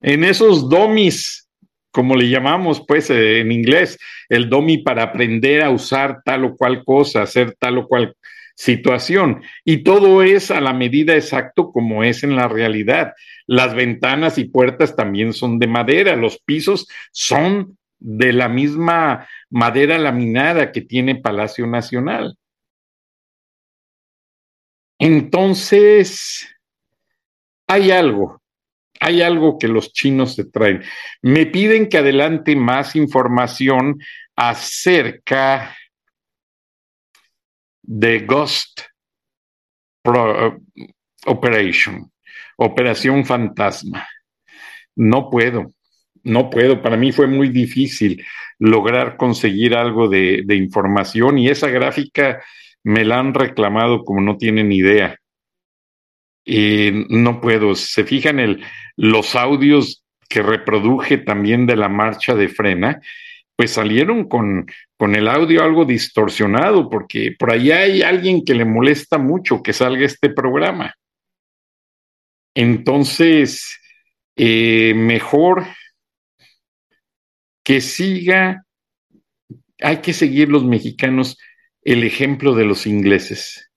en 0.00 0.24
esos 0.24 0.68
domis 0.68 1.48
como 1.90 2.14
le 2.14 2.28
llamamos 2.28 2.84
pues 2.86 3.10
eh, 3.10 3.40
en 3.40 3.50
inglés, 3.50 3.98
el 4.28 4.48
DOMI 4.48 4.78
para 4.78 5.02
aprender 5.02 5.62
a 5.62 5.70
usar 5.70 6.22
tal 6.24 6.44
o 6.44 6.56
cual 6.56 6.84
cosa, 6.84 7.22
hacer 7.22 7.56
tal 7.58 7.78
o 7.78 7.88
cual 7.88 8.14
situación. 8.58 9.42
Y 9.64 9.84
todo 9.84 10.24
es 10.24 10.50
a 10.50 10.60
la 10.60 10.72
medida 10.72 11.14
exacto 11.14 11.70
como 11.70 12.02
es 12.02 12.24
en 12.24 12.34
la 12.34 12.48
realidad. 12.48 13.14
Las 13.46 13.72
ventanas 13.74 14.36
y 14.36 14.46
puertas 14.46 14.96
también 14.96 15.32
son 15.32 15.60
de 15.60 15.68
madera, 15.68 16.16
los 16.16 16.40
pisos 16.40 16.88
son 17.12 17.78
de 18.00 18.32
la 18.32 18.48
misma 18.48 19.28
madera 19.48 19.96
laminada 19.96 20.72
que 20.72 20.80
tiene 20.80 21.14
Palacio 21.14 21.68
Nacional. 21.68 22.36
Entonces, 24.98 26.48
hay 27.68 27.92
algo 27.92 28.42
hay 29.00 29.22
algo 29.22 29.60
que 29.60 29.68
los 29.68 29.92
chinos 29.92 30.34
se 30.34 30.44
traen. 30.44 30.82
Me 31.22 31.46
piden 31.46 31.88
que 31.88 31.98
adelante 31.98 32.56
más 32.56 32.96
información 32.96 34.00
acerca 34.34 35.76
de 37.90 38.20
Ghost 38.20 38.82
Operation, 41.24 42.12
Operación 42.58 43.24
Fantasma. 43.24 44.06
No 44.94 45.30
puedo, 45.30 45.72
no 46.22 46.50
puedo. 46.50 46.82
Para 46.82 46.98
mí 46.98 47.12
fue 47.12 47.26
muy 47.26 47.48
difícil 47.48 48.22
lograr 48.58 49.16
conseguir 49.16 49.74
algo 49.74 50.08
de, 50.08 50.42
de 50.44 50.56
información 50.56 51.38
y 51.38 51.48
esa 51.48 51.68
gráfica 51.68 52.42
me 52.84 53.06
la 53.06 53.20
han 53.20 53.32
reclamado 53.32 54.04
como 54.04 54.20
no 54.20 54.36
tienen 54.36 54.70
idea 54.70 55.16
y 56.44 57.06
no 57.08 57.40
puedo. 57.40 57.74
Se 57.74 58.04
fijan 58.04 58.38
el, 58.38 58.62
los 58.96 59.34
audios 59.34 60.04
que 60.28 60.42
reproduje 60.42 61.16
también 61.16 61.66
de 61.66 61.76
la 61.76 61.88
marcha 61.88 62.34
de 62.34 62.48
frena, 62.48 63.00
pues 63.58 63.72
salieron 63.72 64.28
con, 64.28 64.70
con 64.96 65.16
el 65.16 65.26
audio 65.26 65.64
algo 65.64 65.84
distorsionado, 65.84 66.88
porque 66.88 67.34
por 67.36 67.52
ahí 67.52 67.72
hay 67.72 68.02
alguien 68.02 68.44
que 68.44 68.54
le 68.54 68.64
molesta 68.64 69.18
mucho 69.18 69.64
que 69.64 69.72
salga 69.72 70.06
este 70.06 70.30
programa. 70.30 70.94
Entonces, 72.54 73.80
eh, 74.36 74.94
mejor 74.94 75.66
que 77.64 77.80
siga, 77.80 78.62
hay 79.82 79.96
que 80.02 80.12
seguir 80.12 80.50
los 80.50 80.64
mexicanos 80.64 81.36
el 81.82 82.04
ejemplo 82.04 82.54
de 82.54 82.64
los 82.64 82.86
ingleses 82.86 83.67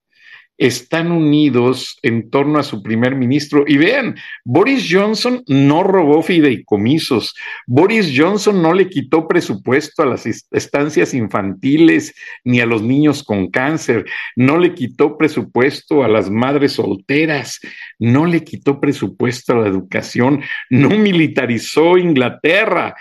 están 0.61 1.11
unidos 1.11 1.97
en 2.03 2.29
torno 2.29 2.59
a 2.59 2.63
su 2.63 2.83
primer 2.83 3.15
ministro. 3.15 3.65
Y 3.67 3.77
vean, 3.77 4.15
Boris 4.45 4.87
Johnson 4.87 5.43
no 5.47 5.81
robó 5.81 6.21
fideicomisos, 6.21 7.35
Boris 7.65 8.13
Johnson 8.15 8.61
no 8.61 8.71
le 8.71 8.87
quitó 8.87 9.27
presupuesto 9.27 10.03
a 10.03 10.05
las 10.05 10.27
estancias 10.27 11.15
infantiles 11.15 12.13
ni 12.43 12.59
a 12.59 12.67
los 12.67 12.83
niños 12.83 13.23
con 13.23 13.49
cáncer, 13.49 14.05
no 14.35 14.59
le 14.59 14.75
quitó 14.75 15.17
presupuesto 15.17 16.03
a 16.03 16.07
las 16.07 16.29
madres 16.29 16.73
solteras, 16.73 17.59
no 17.97 18.27
le 18.27 18.43
quitó 18.43 18.79
presupuesto 18.79 19.53
a 19.53 19.61
la 19.61 19.67
educación, 19.67 20.43
no 20.69 20.89
militarizó 20.89 21.97
Inglaterra, 21.97 22.93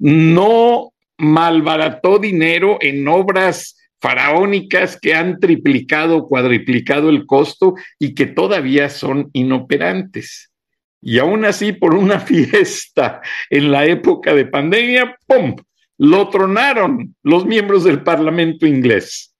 no 0.00 0.92
malbarató 1.16 2.18
dinero 2.18 2.78
en 2.80 3.06
obras 3.06 3.76
faraónicas 4.04 5.00
que 5.00 5.14
han 5.14 5.40
triplicado, 5.40 6.26
cuadriplicado 6.26 7.08
el 7.08 7.24
costo 7.24 7.74
y 7.98 8.14
que 8.14 8.26
todavía 8.26 8.90
son 8.90 9.30
inoperantes. 9.32 10.52
Y 11.00 11.20
aún 11.20 11.46
así, 11.46 11.72
por 11.72 11.94
una 11.94 12.20
fiesta 12.32 13.22
en 13.48 13.70
la 13.70 13.86
época 13.86 14.34
de 14.34 14.44
pandemia, 14.44 15.16
¡pum! 15.26 15.56
Lo 15.96 16.28
tronaron 16.28 17.16
los 17.22 17.46
miembros 17.46 17.82
del 17.82 18.02
Parlamento 18.02 18.66
inglés. 18.66 19.34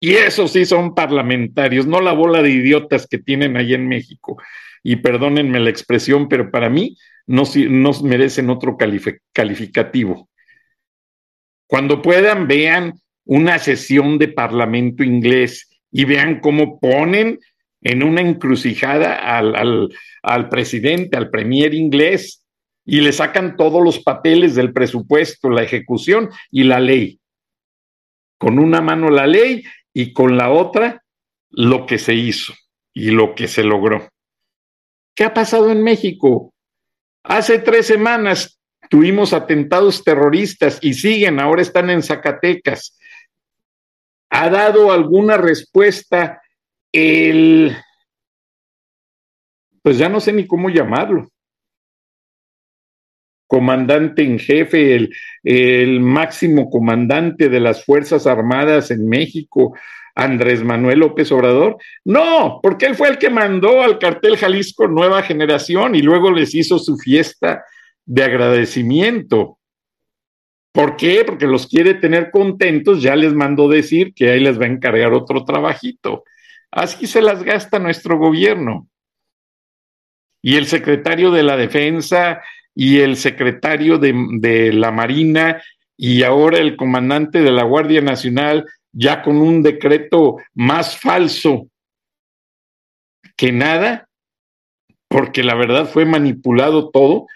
Y 0.00 0.14
esos 0.14 0.50
sí 0.50 0.64
son 0.64 0.96
parlamentarios, 0.96 1.86
no 1.86 2.00
la 2.00 2.12
bola 2.12 2.42
de 2.42 2.50
idiotas 2.50 3.06
que 3.06 3.18
tienen 3.18 3.56
ahí 3.56 3.72
en 3.72 3.86
México. 3.86 4.36
Y 4.82 4.96
perdónenme 4.96 5.60
la 5.60 5.70
expresión, 5.70 6.28
pero 6.28 6.50
para 6.50 6.68
mí 6.68 6.96
no, 7.28 7.44
no 7.68 7.92
merecen 8.02 8.50
otro 8.50 8.76
calificativo. 9.32 10.28
Cuando 11.68 12.02
puedan, 12.02 12.48
vean 12.48 12.94
una 13.24 13.58
sesión 13.58 14.18
de 14.18 14.28
parlamento 14.28 15.04
inglés 15.04 15.68
y 15.90 16.04
vean 16.04 16.40
cómo 16.40 16.80
ponen 16.80 17.38
en 17.82 18.02
una 18.02 18.20
encrucijada 18.20 19.36
al, 19.36 19.90
al, 20.22 20.48
presidente, 20.48 21.16
al 21.16 21.30
premier 21.30 21.74
inglés, 21.74 22.44
y 22.84 23.00
le 23.00 23.12
sacan 23.12 23.56
todos 23.56 23.82
los 23.82 24.00
papeles 24.00 24.54
del 24.54 24.72
presupuesto, 24.72 25.50
la 25.50 25.62
ejecución 25.62 26.30
y 26.50 26.64
la 26.64 26.80
ley. 26.80 27.20
Con 28.38 28.58
una 28.58 28.80
mano 28.80 29.08
la 29.08 29.26
ley 29.26 29.62
y 29.92 30.12
con 30.12 30.36
la 30.36 30.50
otra 30.50 31.02
lo 31.50 31.86
que 31.86 31.98
se 31.98 32.14
hizo 32.14 32.54
y 32.92 33.10
lo 33.10 33.34
que 33.34 33.46
se 33.46 33.62
logró. 33.62 34.08
¿Qué 35.14 35.24
ha 35.24 35.34
pasado 35.34 35.70
en 35.70 35.82
México? 35.82 36.52
Hace 37.22 37.58
tres 37.58 37.86
semanas 37.86 38.60
tuvimos 38.90 39.32
atentados 39.32 40.02
terroristas 40.02 40.78
y 40.82 40.94
siguen, 40.94 41.38
ahora 41.40 41.62
están 41.62 41.90
en 41.90 42.02
Zacatecas 42.02 42.98
ha 44.32 44.48
dado 44.48 44.90
alguna 44.90 45.36
respuesta 45.36 46.40
el, 46.90 47.76
pues 49.82 49.98
ya 49.98 50.08
no 50.08 50.20
sé 50.20 50.32
ni 50.32 50.46
cómo 50.46 50.70
llamarlo, 50.70 51.28
comandante 53.46 54.22
en 54.22 54.38
jefe, 54.38 54.94
el, 54.94 55.14
el, 55.42 56.00
máximo 56.00 56.70
comandante 56.70 57.50
de 57.50 57.60
las 57.60 57.84
Fuerzas 57.84 58.26
Armadas 58.26 58.90
en 58.90 59.06
México, 59.06 59.76
Andrés 60.14 60.64
Manuel 60.64 61.00
López 61.00 61.30
Obrador? 61.30 61.76
No, 62.02 62.58
porque 62.62 62.86
él 62.86 62.94
fue 62.94 63.08
el 63.08 63.18
que 63.18 63.28
mandó 63.28 63.82
al 63.82 63.98
cartel 63.98 64.38
Jalisco 64.38 64.88
Nueva 64.88 65.22
Generación 65.22 65.94
y 65.94 66.00
luego 66.00 66.30
les 66.30 66.54
hizo 66.54 66.78
su 66.78 66.96
fiesta 66.96 67.64
de 68.06 68.24
agradecimiento. 68.24 69.58
¿Por 70.72 70.96
qué? 70.96 71.22
Porque 71.24 71.46
los 71.46 71.66
quiere 71.66 71.94
tener 71.94 72.30
contentos, 72.30 73.02
ya 73.02 73.14
les 73.14 73.34
mandó 73.34 73.68
decir 73.68 74.14
que 74.14 74.30
ahí 74.30 74.40
les 74.40 74.58
va 74.58 74.64
a 74.64 74.70
encargar 74.70 75.12
otro 75.12 75.44
trabajito. 75.44 76.24
Así 76.70 77.06
se 77.06 77.20
las 77.20 77.42
gasta 77.42 77.78
nuestro 77.78 78.18
gobierno. 78.18 78.88
Y 80.40 80.56
el 80.56 80.66
secretario 80.66 81.30
de 81.30 81.42
la 81.42 81.58
Defensa 81.58 82.40
y 82.74 83.00
el 83.00 83.16
secretario 83.16 83.98
de, 83.98 84.14
de 84.38 84.72
la 84.72 84.90
Marina 84.90 85.62
y 85.96 86.22
ahora 86.22 86.58
el 86.58 86.76
comandante 86.76 87.42
de 87.42 87.52
la 87.52 87.64
Guardia 87.64 88.00
Nacional, 88.00 88.64
ya 88.92 89.22
con 89.22 89.36
un 89.36 89.62
decreto 89.62 90.38
más 90.54 90.98
falso 90.98 91.68
que 93.36 93.52
nada, 93.52 94.08
porque 95.08 95.42
la 95.42 95.54
verdad 95.54 95.86
fue 95.86 96.06
manipulado 96.06 96.90
todo, 96.90 97.26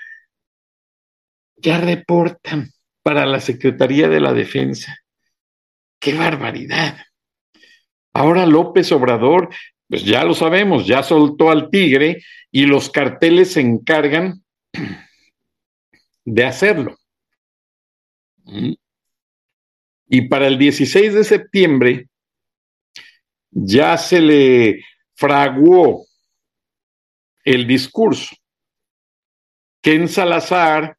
ya 1.59 1.79
reportan 1.79 2.71
para 3.07 3.25
la 3.25 3.39
Secretaría 3.39 4.09
de 4.09 4.19
la 4.19 4.33
Defensa. 4.33 4.99
¡Qué 6.01 6.15
barbaridad! 6.15 6.99
Ahora 8.13 8.45
López 8.47 8.91
Obrador, 8.91 9.49
pues 9.89 10.03
ya 10.03 10.25
lo 10.25 10.35
sabemos, 10.35 10.89
ya 10.89 11.05
soltó 11.05 11.53
al 11.53 11.71
tigre 11.71 12.25
y 12.51 12.67
los 12.67 12.91
carteles 12.91 13.53
se 13.53 13.61
encargan 13.61 14.43
de 16.25 16.45
hacerlo. 16.45 16.99
¿Mm? 18.43 18.73
Y 20.09 20.23
para 20.23 20.49
el 20.49 20.59
16 20.59 21.15
de 21.15 21.23
septiembre 21.23 22.09
ya 23.53 23.97
se 23.99 24.21
le 24.21 24.85
fraguó 25.15 26.07
el 27.45 27.69
discurso. 27.69 28.35
Ken 29.81 30.09
Salazar, 30.09 30.99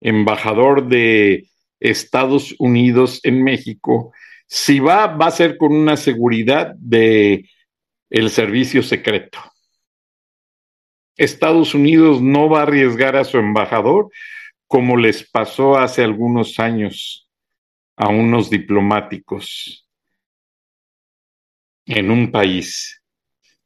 embajador 0.00 0.88
de 0.88 1.48
Estados 1.80 2.54
Unidos 2.58 3.20
en 3.22 3.42
México, 3.42 4.12
si 4.46 4.78
va, 4.78 5.06
va 5.06 5.26
a 5.26 5.30
ser 5.32 5.56
con 5.56 5.74
una 5.74 5.96
seguridad 5.96 6.74
de 6.76 7.48
el 8.10 8.30
servicio 8.30 8.82
secreto. 8.82 9.38
Estados 11.16 11.74
Unidos 11.74 12.20
no 12.20 12.48
va 12.48 12.60
a 12.60 12.62
arriesgar 12.62 13.16
a 13.16 13.24
su 13.24 13.38
embajador 13.38 14.10
como 14.66 14.96
les 14.96 15.28
pasó 15.28 15.76
hace 15.76 16.04
algunos 16.04 16.58
años 16.58 17.28
a 17.96 18.08
unos 18.08 18.50
diplomáticos 18.50 19.88
en 21.86 22.10
un 22.10 22.30
país 22.30 23.02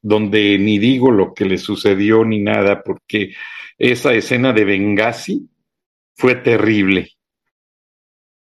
donde 0.03 0.59
ni 0.59 0.79
digo 0.79 1.11
lo 1.11 1.35
que 1.35 1.45
le 1.45 1.59
sucedió 1.59 2.25
ni 2.25 2.41
nada, 2.41 2.83
porque 2.83 3.35
esa 3.77 4.15
escena 4.15 4.53
de 4.53 4.65
Benghazi 4.65 5.50
fue 6.21 6.35
terrible. 6.35 7.11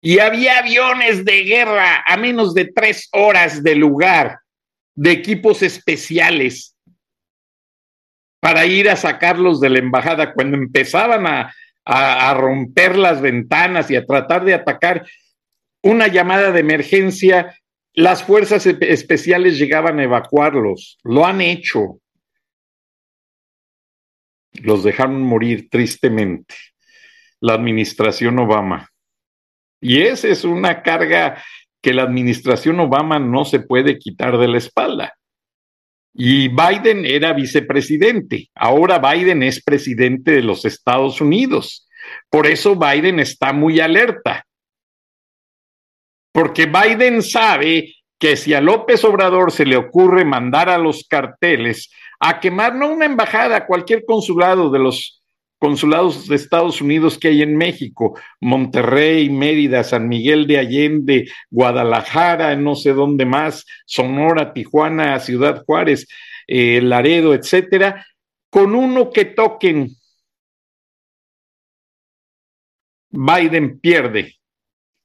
Y 0.01 0.19
había 0.19 0.59
aviones 0.59 1.25
de 1.25 1.43
guerra 1.43 2.03
a 2.05 2.15
menos 2.15 2.53
de 2.53 2.65
tres 2.65 3.09
horas 3.11 3.63
de 3.63 3.75
lugar, 3.75 4.39
de 4.93 5.11
equipos 5.11 5.63
especiales, 5.63 6.77
para 8.39 8.67
ir 8.67 8.87
a 8.87 8.95
sacarlos 8.95 9.59
de 9.59 9.69
la 9.69 9.79
embajada. 9.79 10.33
Cuando 10.33 10.57
empezaban 10.57 11.25
a, 11.25 11.51
a, 11.83 12.29
a 12.29 12.33
romper 12.35 12.97
las 12.97 13.19
ventanas 13.19 13.89
y 13.89 13.95
a 13.95 14.05
tratar 14.05 14.45
de 14.45 14.53
atacar, 14.53 15.07
una 15.81 16.07
llamada 16.07 16.51
de 16.51 16.59
emergencia 16.59 17.55
las 17.95 18.23
fuerzas 18.23 18.65
especiales 18.65 19.57
llegaban 19.57 19.99
a 19.99 20.03
evacuarlos, 20.03 20.99
lo 21.03 21.25
han 21.25 21.41
hecho. 21.41 22.01
Los 24.51 24.83
dejaron 24.83 25.21
morir 25.21 25.69
tristemente. 25.69 26.53
La 27.41 27.53
administración 27.53 28.39
Obama. 28.39 28.89
Y 29.81 30.01
esa 30.01 30.27
es 30.29 30.43
una 30.43 30.81
carga 30.81 31.43
que 31.81 31.93
la 31.93 32.03
administración 32.03 32.79
Obama 32.79 33.19
no 33.19 33.45
se 33.45 33.59
puede 33.59 33.99
quitar 33.99 34.37
de 34.37 34.47
la 34.47 34.57
espalda. 34.57 35.13
Y 36.13 36.47
Biden 36.47 37.05
era 37.05 37.33
vicepresidente. 37.33 38.49
Ahora 38.55 38.99
Biden 38.99 39.43
es 39.43 39.61
presidente 39.63 40.31
de 40.31 40.41
los 40.41 40.65
Estados 40.65 41.21
Unidos. 41.21 41.87
Por 42.29 42.47
eso 42.47 42.75
Biden 42.75 43.19
está 43.19 43.53
muy 43.53 43.79
alerta 43.79 44.45
porque 46.35 46.65
Biden 46.65 47.23
sabe 47.23 47.95
que 48.19 48.35
si 48.35 48.53
a 48.53 48.59
López 48.59 49.05
Obrador 49.05 49.53
se 49.53 49.65
le 49.65 49.77
ocurre 49.77 50.25
mandar 50.25 50.67
a 50.67 50.77
los 50.77 51.05
carteles 51.07 51.89
a 52.19 52.41
quemar 52.41 52.75
no 52.75 52.89
una 52.89 53.05
embajada, 53.05 53.65
cualquier 53.65 54.03
consulado 54.03 54.69
de 54.69 54.79
los 54.79 55.23
consulados 55.59 56.27
de 56.27 56.35
Estados 56.35 56.81
Unidos 56.81 57.17
que 57.17 57.29
hay 57.29 57.41
en 57.41 57.55
México, 57.55 58.19
Monterrey, 58.41 59.29
Mérida, 59.29 59.83
San 59.83 60.07
Miguel 60.07 60.47
de 60.47 60.59
Allende, 60.59 61.29
Guadalajara, 61.49 62.55
no 62.55 62.75
sé 62.75 62.93
dónde 62.93 63.25
más, 63.25 63.65
Sonora, 63.85 64.53
Tijuana, 64.53 65.19
Ciudad 65.19 65.63
Juárez, 65.65 66.07
eh, 66.47 66.81
Laredo, 66.81 67.33
etcétera, 67.33 68.05
con 68.49 68.75
uno 68.75 69.09
que 69.09 69.25
toquen, 69.25 69.89
Biden 73.09 73.79
pierde 73.79 74.35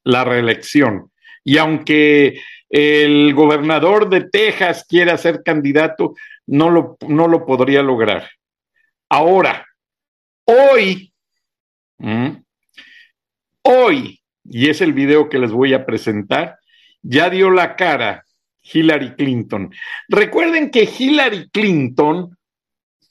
la 0.04 0.24
reelección. 0.24 1.10
Y 1.44 1.58
aunque 1.58 2.40
el 2.68 3.34
gobernador 3.34 4.08
de 4.08 4.28
Texas 4.28 4.84
quiera 4.88 5.16
ser 5.16 5.42
candidato, 5.42 6.14
no 6.46 6.70
lo, 6.70 6.96
no 7.08 7.28
lo 7.28 7.46
podría 7.46 7.82
lograr. 7.82 8.28
Ahora, 9.08 9.66
hoy, 10.50 11.12
hoy, 13.62 14.20
y 14.44 14.68
es 14.68 14.80
el 14.80 14.92
video 14.92 15.28
que 15.28 15.38
les 15.38 15.52
voy 15.52 15.74
a 15.74 15.86
presentar, 15.86 16.58
ya 17.02 17.30
dio 17.30 17.50
la 17.50 17.76
cara 17.76 18.24
Hillary 18.62 19.14
Clinton. 19.14 19.72
Recuerden 20.08 20.70
que 20.70 20.84
Hillary 20.84 21.48
Clinton 21.50 22.36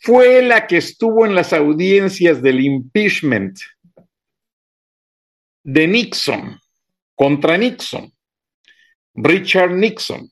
fue 0.02 0.41
la 0.41 0.67
que 0.67 0.78
estuvo 0.78 1.25
en 1.25 1.36
las 1.36 1.54
audiencias 1.54 2.41
del 2.41 2.62
impeachment 2.62 3.60
de 5.63 5.88
Nixon 5.88 6.60
contra 7.15 7.58
Nixon. 7.58 8.12
Richard 9.13 9.71
Nixon. 9.71 10.30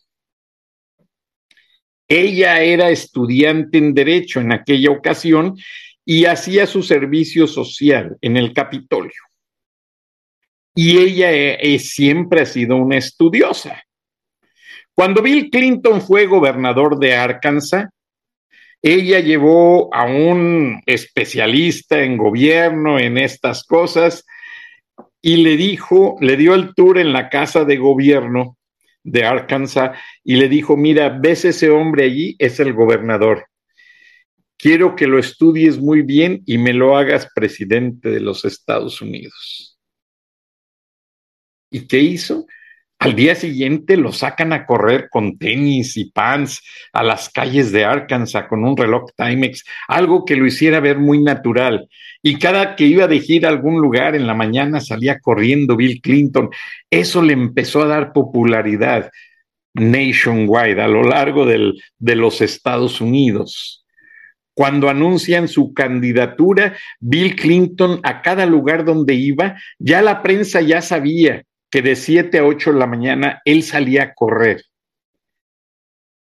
Ella 2.08 2.62
era 2.62 2.90
estudiante 2.90 3.78
en 3.78 3.94
Derecho 3.94 4.40
en 4.40 4.54
aquella 4.54 4.92
ocasión 4.92 5.58
y 6.10 6.24
hacía 6.24 6.66
su 6.66 6.84
servicio 6.84 7.48
social 7.48 8.18
en 8.22 8.38
el 8.38 8.54
Capitolio. 8.54 9.22
Y 10.74 11.00
ella 11.00 11.34
eh, 11.34 11.80
siempre 11.80 12.44
ha 12.44 12.46
sido 12.46 12.78
una 12.78 12.96
estudiosa. 12.96 13.84
Cuando 14.94 15.22
Bill 15.22 15.50
Clinton 15.50 16.02
fue 16.02 16.26
gobernador 16.26 16.98
de 16.98 17.14
Arkansas, 17.14 17.90
ella 18.82 19.20
llevó 19.20 19.94
a 19.94 20.06
un 20.06 20.82
especialista 20.86 22.02
en 22.02 22.16
gobierno, 22.16 23.00
en 23.00 23.18
estas 23.18 23.66
cosas, 23.66 24.26
y 25.22 25.38
le 25.44 25.58
dijo, 25.58 26.16
le 26.22 26.38
dio 26.38 26.56
el 26.56 26.74
tour 26.74 27.00
en 27.00 27.12
la 27.12 27.28
casa 27.28 27.66
de 27.66 27.76
gobierno 27.76 28.56
de 29.04 29.26
Arkansas 29.26 29.98
y 30.24 30.38
le 30.38 30.48
dijo, 30.48 30.78
mira, 30.78 31.10
ves 31.10 31.44
ese 31.44 31.70
hombre 31.70 32.06
allí, 32.06 32.38
es 32.40 32.62
el 32.62 32.72
gobernador. 32.72 33.48
Quiero 34.58 34.96
que 34.96 35.08
lo 35.08 35.20
estudies 35.20 35.78
muy 35.80 36.02
bien 36.02 36.42
y 36.46 36.58
me 36.58 36.74
lo 36.74 36.98
hagas 36.98 37.28
presidente 37.34 38.10
de 38.10 38.20
los 38.20 38.44
Estados 38.44 39.02
Unidos. 39.02 39.78
¿Y 41.70 41.88
qué 41.88 42.00
hizo? 42.00 42.46
Al 43.00 43.16
día 43.16 43.36
siguiente 43.36 43.96
lo 43.96 44.12
sacan 44.12 44.54
a 44.54 44.66
correr 44.66 45.10
con 45.12 45.38
tenis 45.38 45.98
y 45.98 46.10
pants 46.10 46.64
a 46.92 47.04
las 47.04 47.30
calles 47.30 47.72
de 47.72 47.86
Arkansas 47.86 48.48
con 48.48 48.64
un 48.66 48.76
reloj 48.76 49.12
Timex, 49.16 49.64
algo 49.88 50.26
que 50.26 50.36
lo 50.36 50.48
hiciera 50.48 50.80
ver 50.80 50.98
muy 50.98 51.22
natural. 51.22 51.88
Y 52.24 52.40
cada 52.40 52.76
que 52.76 52.86
iba 52.86 53.08
de 53.08 53.20
gira 53.20 53.50
a 53.50 53.52
algún 53.52 53.80
lugar 53.80 54.16
en 54.16 54.26
la 54.26 54.34
mañana 54.34 54.82
salía 54.82 55.20
corriendo 55.20 55.76
Bill 55.76 56.02
Clinton. 56.02 56.50
Eso 56.90 57.22
le 57.22 57.34
empezó 57.34 57.84
a 57.84 57.88
dar 57.88 58.14
popularidad 58.14 59.12
nationwide, 59.76 60.82
a 60.82 60.88
lo 60.88 61.04
largo 61.04 61.46
del, 61.46 61.80
de 62.00 62.16
los 62.16 62.42
Estados 62.42 63.00
Unidos. 63.00 63.86
Cuando 64.58 64.90
anuncian 64.90 65.48
su 65.48 65.72
candidatura, 65.72 66.76
Bill 67.00 67.36
Clinton 67.36 68.00
a 68.02 68.24
cada 68.24 68.48
lugar 68.48 68.86
donde 68.86 69.14
iba, 69.14 69.62
ya 69.78 70.02
la 70.02 70.24
prensa 70.24 70.62
ya 70.62 70.82
sabía 70.82 71.44
que 71.70 71.84
de 71.84 71.96
7 71.96 72.40
a 72.40 72.44
8 72.44 72.74
de 72.74 72.80
la 72.80 72.88
mañana 72.88 73.40
él 73.46 73.62
salía 73.62 74.02
a 74.02 74.14
correr. 74.16 74.64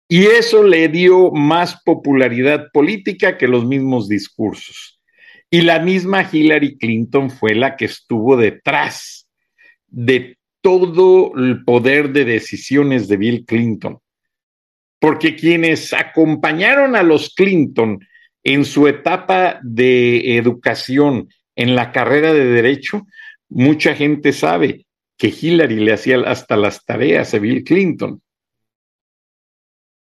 Y 0.09 0.25
eso 0.25 0.65
le 0.65 0.89
dio 0.89 1.31
más 1.31 1.81
popularidad 1.85 2.73
política 2.73 3.39
que 3.39 3.47
los 3.47 3.65
mismos 3.65 4.09
discursos. 4.09 5.01
Y 5.49 5.61
la 5.61 5.79
misma 5.79 6.29
Hillary 6.29 6.77
Clinton 6.77 7.31
fue 7.31 7.55
la 7.55 7.77
que 7.77 7.85
estuvo 7.85 8.37
detrás 8.37 9.29
de 9.87 10.39
todo 10.61 11.37
el 11.37 11.63
poder 11.63 12.11
de 12.11 12.25
decisiones 12.25 13.07
de 13.07 13.17
Bill 13.17 13.45
Clinton. 13.47 14.01
Porque 14.99 15.37
quienes 15.37 15.93
acompañaron 15.93 16.97
a 16.97 17.05
los 17.05 17.33
Clinton 17.33 18.01
en 18.45 18.65
su 18.67 18.87
etapa 18.87 19.59
de 19.63 20.37
educación 20.37 21.29
en 21.57 21.75
la 21.75 21.93
carrera 21.93 22.33
de 22.33 22.45
derecho, 22.45 23.07
mucha 23.49 23.95
gente 23.95 24.33
sabe 24.33 24.87
que 25.17 25.29
Hillary 25.29 25.77
le 25.77 25.95
hacía 25.95 26.21
hasta 26.21 26.57
las 26.57 26.85
tareas 26.85 27.33
a 27.33 27.39
Bill 27.39 27.65
Clinton. 27.65 28.21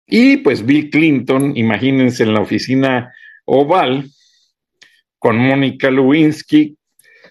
Y 0.06 0.38
pues 0.38 0.64
Bill 0.64 0.90
Clinton, 0.90 1.56
imagínense 1.56 2.22
en 2.22 2.32
la 2.32 2.40
oficina 2.40 3.12
oval, 3.44 4.10
con 5.18 5.36
Mónica 5.36 5.90
Lewinsky, 5.90 6.76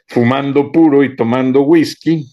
fumando 0.08 0.72
puro 0.72 1.04
y 1.04 1.16
tomando 1.16 1.62
whisky, 1.62 2.26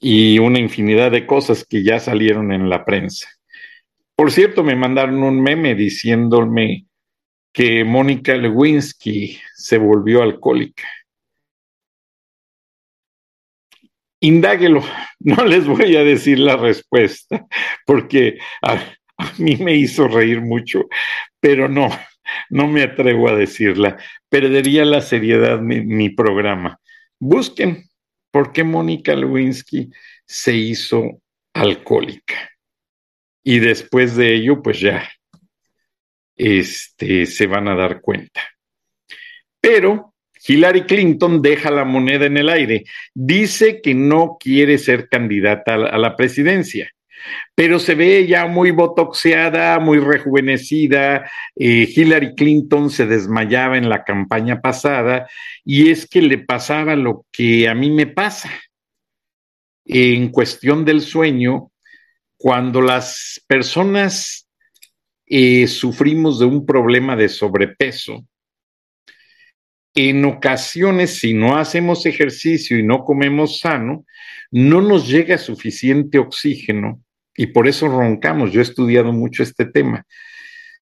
y 0.00 0.38
una 0.38 0.58
infinidad 0.58 1.10
de 1.10 1.26
cosas 1.26 1.64
que 1.64 1.82
ya 1.82 1.98
salieron 2.00 2.52
en 2.52 2.68
la 2.68 2.84
prensa. 2.84 3.28
Por 4.16 4.30
cierto, 4.30 4.62
me 4.62 4.76
mandaron 4.76 5.22
un 5.22 5.42
meme 5.42 5.74
diciéndome 5.74 6.86
que 7.52 7.84
Mónica 7.84 8.34
Lewinsky 8.34 9.38
se 9.54 9.78
volvió 9.78 10.22
alcohólica. 10.22 10.84
Indáguelo, 14.20 14.82
no 15.20 15.44
les 15.44 15.66
voy 15.66 15.96
a 15.96 16.04
decir 16.04 16.38
la 16.38 16.56
respuesta, 16.56 17.46
porque 17.84 18.38
a, 18.62 18.80
mí 19.38 19.56
me 19.56 19.74
hizo 19.74 20.08
reír 20.08 20.40
mucho, 20.40 20.84
pero 21.40 21.68
no, 21.68 21.90
no 22.50 22.66
me 22.68 22.82
atrevo 22.82 23.28
a 23.28 23.36
decirla. 23.36 23.98
Perdería 24.28 24.84
la 24.84 25.00
seriedad 25.00 25.60
mi, 25.60 25.80
mi 25.80 26.08
programa. 26.10 26.78
Busquen 27.18 27.84
por 28.30 28.52
qué 28.52 28.64
Mónica 28.64 29.14
Lewinsky 29.14 29.90
se 30.24 30.54
hizo 30.54 31.20
alcohólica. 31.52 32.51
Y 33.44 33.58
después 33.58 34.16
de 34.16 34.34
ello, 34.34 34.62
pues 34.62 34.80
ya 34.80 35.08
este, 36.36 37.26
se 37.26 37.46
van 37.46 37.68
a 37.68 37.74
dar 37.74 38.00
cuenta. 38.00 38.40
Pero 39.60 40.14
Hillary 40.46 40.82
Clinton 40.82 41.40
deja 41.40 41.70
la 41.70 41.84
moneda 41.84 42.26
en 42.26 42.36
el 42.36 42.48
aire. 42.48 42.84
Dice 43.14 43.80
que 43.80 43.94
no 43.94 44.36
quiere 44.40 44.78
ser 44.78 45.08
candidata 45.08 45.74
a 45.74 45.98
la 45.98 46.16
presidencia, 46.16 46.90
pero 47.54 47.78
se 47.78 47.94
ve 47.94 48.26
ya 48.26 48.46
muy 48.46 48.70
botoxeada, 48.70 49.78
muy 49.78 49.98
rejuvenecida. 49.98 51.30
Eh, 51.54 51.88
Hillary 51.94 52.34
Clinton 52.34 52.90
se 52.90 53.06
desmayaba 53.06 53.78
en 53.78 53.88
la 53.88 54.04
campaña 54.04 54.60
pasada 54.60 55.28
y 55.64 55.90
es 55.90 56.08
que 56.08 56.22
le 56.22 56.38
pasaba 56.38 56.96
lo 56.96 57.24
que 57.30 57.68
a 57.68 57.74
mí 57.74 57.90
me 57.90 58.06
pasa. 58.06 58.50
En 59.84 60.28
cuestión 60.28 60.84
del 60.84 61.00
sueño, 61.00 61.71
cuando 62.42 62.80
las 62.80 63.40
personas 63.46 64.48
eh, 65.26 65.68
sufrimos 65.68 66.40
de 66.40 66.44
un 66.46 66.66
problema 66.66 67.14
de 67.14 67.28
sobrepeso, 67.28 68.26
en 69.94 70.24
ocasiones, 70.24 71.20
si 71.20 71.34
no 71.34 71.56
hacemos 71.56 72.04
ejercicio 72.04 72.76
y 72.76 72.82
no 72.82 73.04
comemos 73.04 73.60
sano, 73.60 74.04
no 74.50 74.80
nos 74.80 75.06
llega 75.06 75.38
suficiente 75.38 76.18
oxígeno 76.18 77.00
y 77.36 77.46
por 77.46 77.68
eso 77.68 77.86
roncamos. 77.86 78.50
Yo 78.50 78.58
he 78.58 78.64
estudiado 78.64 79.12
mucho 79.12 79.44
este 79.44 79.64
tema. 79.64 80.04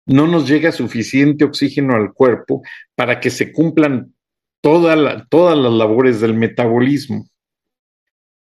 No 0.07 0.27
nos 0.27 0.49
llega 0.49 0.73
suficiente 0.73 1.45
oxígeno 1.45 1.95
al 1.95 2.15
cuerpo 2.15 2.63
para 2.95 3.21
que 3.21 3.29
se 3.29 3.53
cumplan 3.53 4.15
todas 4.63 4.97
las 4.97 5.73
labores 5.75 6.23
del 6.23 6.33
metabolismo. 6.33 7.27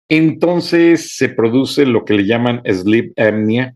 Entonces 0.08 1.16
se 1.16 1.28
produce 1.28 1.84
lo 1.84 2.04
que 2.04 2.14
le 2.14 2.26
llaman 2.26 2.62
sleep 2.64 3.12
apnea, 3.18 3.74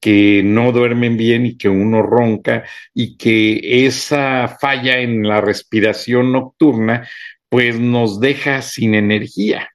que 0.00 0.42
no 0.42 0.72
duermen 0.72 1.16
bien 1.16 1.44
y 1.46 1.56
que 1.58 1.68
uno 1.68 2.02
ronca 2.02 2.64
y 2.94 3.16
que 3.18 3.86
esa 3.86 4.56
falla 4.60 5.00
en 5.00 5.28
la 5.28 5.40
respiración 5.40 6.32
nocturna 6.32 7.06
pues 7.50 7.78
nos 7.78 8.20
deja 8.20 8.62
sin 8.62 8.94
energía. 8.94 9.68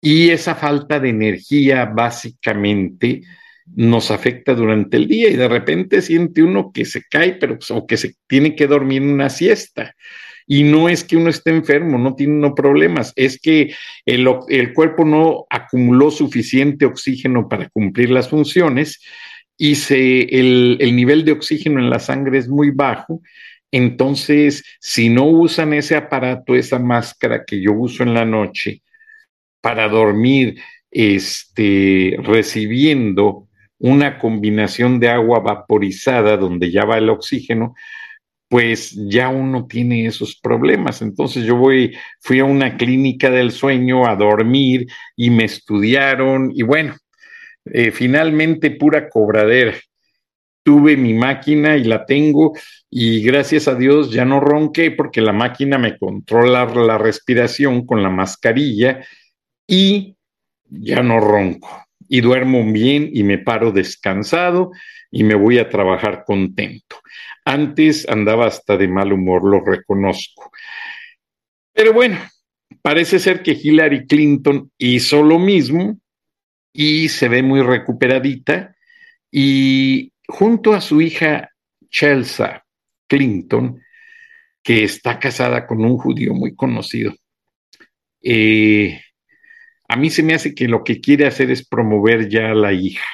Y 0.00 0.30
esa 0.30 0.54
falta 0.54 1.00
de 1.00 1.10
energía 1.10 1.84
básicamente 1.84 3.22
nos 3.74 4.10
afecta 4.10 4.54
durante 4.54 4.96
el 4.96 5.08
día 5.08 5.28
y 5.28 5.36
de 5.36 5.48
repente 5.48 6.00
siente 6.00 6.42
uno 6.42 6.70
que 6.72 6.84
se 6.84 7.02
cae, 7.10 7.34
pero 7.34 7.58
o 7.70 7.86
que 7.86 7.96
se 7.96 8.14
tiene 8.26 8.54
que 8.54 8.66
dormir 8.66 9.02
una 9.02 9.28
siesta. 9.28 9.94
Y 10.46 10.62
no 10.62 10.88
es 10.88 11.02
que 11.02 11.16
uno 11.16 11.28
esté 11.28 11.50
enfermo, 11.50 11.98
no 11.98 12.14
tiene 12.14 12.52
problemas, 12.54 13.12
es 13.16 13.40
que 13.40 13.74
el, 14.04 14.28
el 14.48 14.72
cuerpo 14.72 15.04
no 15.04 15.46
acumuló 15.50 16.10
suficiente 16.10 16.86
oxígeno 16.86 17.48
para 17.48 17.68
cumplir 17.68 18.10
las 18.10 18.28
funciones 18.28 19.00
y 19.56 19.74
se, 19.74 20.22
el, 20.38 20.76
el 20.80 20.94
nivel 20.94 21.24
de 21.24 21.32
oxígeno 21.32 21.80
en 21.80 21.90
la 21.90 21.98
sangre 21.98 22.38
es 22.38 22.48
muy 22.48 22.70
bajo. 22.70 23.22
Entonces, 23.72 24.64
si 24.80 25.08
no 25.08 25.24
usan 25.24 25.72
ese 25.72 25.96
aparato, 25.96 26.54
esa 26.54 26.78
máscara 26.78 27.44
que 27.44 27.60
yo 27.60 27.72
uso 27.72 28.02
en 28.02 28.14
la 28.14 28.24
noche 28.24 28.82
para 29.60 29.88
dormir, 29.88 30.60
este, 30.90 32.16
recibiendo 32.22 33.48
una 33.78 34.18
combinación 34.18 35.00
de 35.00 35.08
agua 35.08 35.40
vaporizada 35.40 36.36
donde 36.36 36.70
ya 36.70 36.84
va 36.84 36.98
el 36.98 37.10
oxígeno, 37.10 37.74
pues 38.48 38.94
ya 39.08 39.28
uno 39.28 39.66
tiene 39.66 40.06
esos 40.06 40.38
problemas. 40.40 41.02
Entonces 41.02 41.44
yo 41.44 41.56
voy, 41.56 41.96
fui 42.20 42.40
a 42.40 42.44
una 42.44 42.76
clínica 42.76 43.30
del 43.30 43.50
sueño 43.52 44.06
a 44.06 44.16
dormir 44.16 44.86
y 45.16 45.30
me 45.30 45.44
estudiaron 45.44 46.52
y 46.54 46.62
bueno, 46.62 46.96
eh, 47.64 47.90
finalmente 47.90 48.70
pura 48.70 49.08
cobradera. 49.08 49.74
Tuve 50.62 50.96
mi 50.96 51.14
máquina 51.14 51.76
y 51.76 51.84
la 51.84 52.06
tengo 52.06 52.52
y 52.90 53.22
gracias 53.22 53.68
a 53.68 53.76
Dios 53.76 54.10
ya 54.10 54.24
no 54.24 54.40
ronqué 54.40 54.90
porque 54.90 55.20
la 55.20 55.32
máquina 55.32 55.78
me 55.78 55.96
controla 55.96 56.64
la 56.66 56.98
respiración 56.98 57.86
con 57.86 58.02
la 58.02 58.10
mascarilla 58.10 59.04
y 59.66 60.16
ya 60.68 61.02
no 61.02 61.20
ronco 61.20 61.85
y 62.08 62.20
duermo 62.20 62.64
bien 62.72 63.10
y 63.12 63.22
me 63.22 63.38
paro 63.38 63.72
descansado 63.72 64.70
y 65.10 65.24
me 65.24 65.34
voy 65.34 65.58
a 65.58 65.68
trabajar 65.68 66.24
contento. 66.26 67.00
Antes 67.44 68.08
andaba 68.08 68.46
hasta 68.46 68.76
de 68.76 68.88
mal 68.88 69.12
humor, 69.12 69.44
lo 69.44 69.64
reconozco. 69.64 70.50
Pero 71.72 71.92
bueno, 71.92 72.18
parece 72.82 73.18
ser 73.18 73.42
que 73.42 73.52
Hillary 73.52 74.06
Clinton 74.06 74.70
hizo 74.78 75.22
lo 75.22 75.38
mismo 75.38 75.98
y 76.72 77.08
se 77.08 77.28
ve 77.28 77.42
muy 77.42 77.62
recuperadita 77.62 78.74
y 79.30 80.12
junto 80.26 80.74
a 80.74 80.80
su 80.80 81.00
hija 81.00 81.50
Chelsea 81.90 82.64
Clinton, 83.06 83.80
que 84.62 84.84
está 84.84 85.18
casada 85.18 85.66
con 85.66 85.84
un 85.84 85.96
judío 85.96 86.34
muy 86.34 86.54
conocido, 86.54 87.14
eh, 88.22 89.00
a 89.88 89.96
mí 89.96 90.10
se 90.10 90.22
me 90.22 90.34
hace 90.34 90.54
que 90.54 90.68
lo 90.68 90.84
que 90.84 91.00
quiere 91.00 91.26
hacer 91.26 91.50
es 91.50 91.66
promover 91.66 92.28
ya 92.28 92.50
a 92.50 92.54
la 92.54 92.72
hija. 92.72 93.04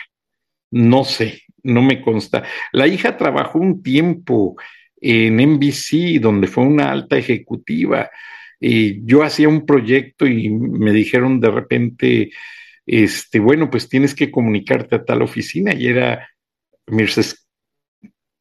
No 0.71 1.05
sé, 1.05 1.43
no 1.63 1.83
me 1.83 2.01
consta. 2.01 2.45
La 2.73 2.87
hija 2.87 3.17
trabajó 3.17 3.59
un 3.59 3.83
tiempo 3.83 4.57
en 5.01 5.37
NBC, 5.37 6.21
donde 6.21 6.47
fue 6.47 6.65
una 6.65 6.91
alta 6.91 7.17
ejecutiva. 7.17 8.11
Y 8.59 9.05
yo 9.05 9.23
hacía 9.23 9.49
un 9.49 9.67
proyecto 9.67 10.27
y 10.27 10.49
me 10.49 10.93
dijeron 10.93 11.41
de 11.41 11.51
repente, 11.51 12.31
este, 12.87 13.39
bueno, 13.39 13.71
pues 13.71 13.89
tienes 13.89 14.15
que 14.15 14.31
comunicarte 14.31 14.97
a 14.97 15.05
tal 15.05 15.23
oficina. 15.23 15.75
Y 15.75 15.89
era 15.89 16.29
Mrs. 16.87 17.47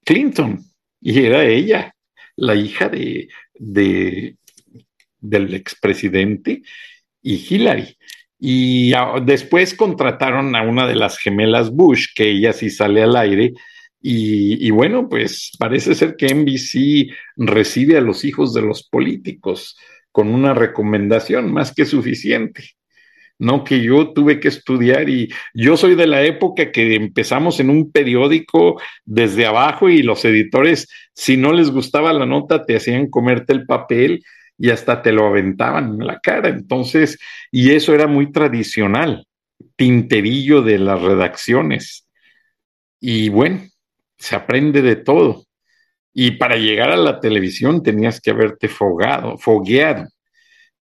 Clinton, 0.06 0.64
y 1.00 1.26
era 1.26 1.46
ella, 1.46 1.94
la 2.36 2.56
hija 2.56 2.88
de, 2.90 3.28
de 3.56 4.36
del 5.22 5.54
expresidente 5.54 6.64
y 7.22 7.36
Hillary. 7.36 7.98
Y 8.44 8.92
después 9.24 9.76
contrataron 9.76 10.56
a 10.56 10.64
una 10.64 10.88
de 10.88 10.96
las 10.96 11.20
gemelas 11.20 11.70
Bush, 11.70 12.08
que 12.16 12.32
ella 12.32 12.54
sí 12.54 12.72
sale 12.72 13.04
al 13.04 13.16
aire. 13.16 13.54
Y, 14.02 14.68
y, 14.68 14.72
bueno, 14.72 15.08
pues 15.08 15.52
parece 15.60 15.94
ser 15.94 16.16
que 16.16 16.34
NBC 16.34 17.16
recibe 17.38 17.98
a 17.98 18.02
los 18.02 18.26
hijos 18.26 18.52
de 18.56 18.64
los 18.64 18.82
políticos 18.90 19.78
con 20.12 20.30
una 20.30 20.56
recomendación 20.56 21.54
más 21.54 21.72
que 21.72 21.86
suficiente. 21.86 22.64
No 23.38 23.64
que 23.64 23.84
yo 23.84 24.12
tuve 24.12 24.40
que 24.40 24.48
estudiar 24.48 25.08
y 25.08 25.30
yo 25.54 25.78
soy 25.78 25.94
de 25.94 26.08
la 26.08 26.24
época 26.24 26.72
que 26.72 26.96
empezamos 26.96 27.60
en 27.60 27.70
un 27.70 27.92
periódico 27.92 28.82
desde 29.06 29.46
abajo 29.46 29.88
y 29.88 30.02
los 30.02 30.26
editores, 30.26 30.88
si 31.14 31.38
no 31.38 31.54
les 31.54 31.70
gustaba 31.70 32.12
la 32.12 32.26
nota, 32.26 32.66
te 32.66 32.76
hacían 32.76 33.08
comerte 33.08 33.54
el 33.54 33.68
papel 33.68 34.24
y 34.62 34.70
hasta 34.70 35.02
te 35.02 35.12
lo 35.12 35.26
aventaban 35.26 35.96
en 36.00 36.06
la 36.06 36.20
cara. 36.20 36.48
Entonces, 36.50 37.18
y 37.52 37.72
eso 37.72 37.96
era 37.96 38.06
muy 38.06 38.32
tradicional, 38.32 39.26
tinterillo 39.76 40.62
de 40.62 40.78
las 40.78 41.02
redacciones. 41.02 42.08
Y 43.00 43.30
bueno, 43.30 43.62
se 44.20 44.36
aprende 44.36 44.84
de 44.84 44.98
todo. 44.98 45.46
Y 46.14 46.32
para 46.32 46.58
llegar 46.58 46.92
a 46.92 46.96
la 46.96 47.20
televisión 47.20 47.82
tenías 47.82 48.22
que 48.22 48.30
haberte 48.30 48.68
fogado, 48.68 49.36
fogueado 49.40 50.08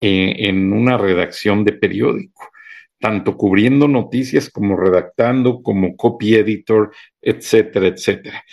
eh, 0.02 0.50
en 0.50 0.74
una 0.74 0.98
redacción 0.98 1.64
de 1.64 1.72
periódico, 1.72 2.50
tanto 3.00 3.38
cubriendo 3.38 3.88
noticias 3.88 4.50
como 4.50 4.76
redactando, 4.76 5.62
como 5.64 5.96
copy 5.96 6.36
editor, 6.36 6.92
etcétera, 7.22 7.88
etcétera. 7.88 8.44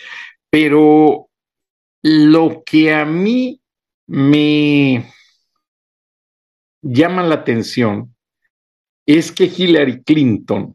Pero 0.48 1.28
lo 2.02 2.62
que 2.64 2.94
a 2.94 3.04
mí 3.04 3.60
me 4.08 5.04
llama 6.82 7.22
la 7.22 7.36
atención 7.36 8.14
es 9.06 9.30
que 9.30 9.44
Hillary 9.44 10.02
Clinton, 10.02 10.74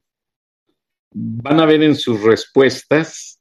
van 1.12 1.60
a 1.60 1.66
ver 1.66 1.84
en 1.84 1.96
sus 1.96 2.22
respuestas, 2.22 3.40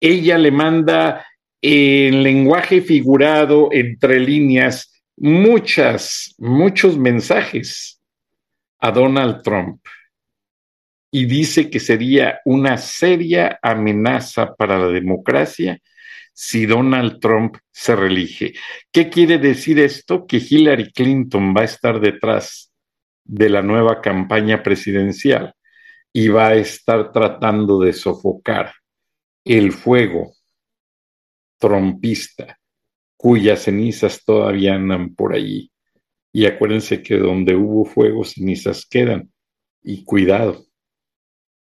ella 0.00 0.38
le 0.38 0.50
manda 0.50 1.26
en 1.60 2.22
lenguaje 2.22 2.80
figurado, 2.82 3.70
entre 3.72 4.20
líneas, 4.20 5.02
muchas, 5.16 6.34
muchos 6.38 6.96
mensajes 6.96 8.00
a 8.78 8.90
Donald 8.92 9.42
Trump 9.42 9.80
y 11.10 11.24
dice 11.24 11.70
que 11.70 11.80
sería 11.80 12.40
una 12.44 12.76
seria 12.76 13.58
amenaza 13.62 14.54
para 14.54 14.78
la 14.78 14.88
democracia 14.88 15.80
si 16.40 16.66
Donald 16.66 17.18
Trump 17.18 17.56
se 17.72 17.96
reelige. 17.96 18.54
¿Qué 18.92 19.10
quiere 19.10 19.38
decir 19.38 19.80
esto? 19.80 20.24
Que 20.24 20.36
Hillary 20.36 20.92
Clinton 20.92 21.52
va 21.52 21.62
a 21.62 21.64
estar 21.64 21.98
detrás 21.98 22.72
de 23.24 23.48
la 23.48 23.60
nueva 23.60 24.00
campaña 24.00 24.62
presidencial 24.62 25.52
y 26.12 26.28
va 26.28 26.50
a 26.50 26.54
estar 26.54 27.10
tratando 27.10 27.80
de 27.80 27.92
sofocar 27.92 28.72
el 29.44 29.72
fuego 29.72 30.34
trompista 31.58 32.56
cuyas 33.16 33.64
cenizas 33.64 34.24
todavía 34.24 34.76
andan 34.76 35.16
por 35.16 35.34
allí. 35.34 35.72
Y 36.32 36.46
acuérdense 36.46 37.02
que 37.02 37.16
donde 37.16 37.56
hubo 37.56 37.84
fuego, 37.84 38.22
cenizas 38.22 38.86
quedan. 38.88 39.32
Y 39.82 40.04
cuidado, 40.04 40.66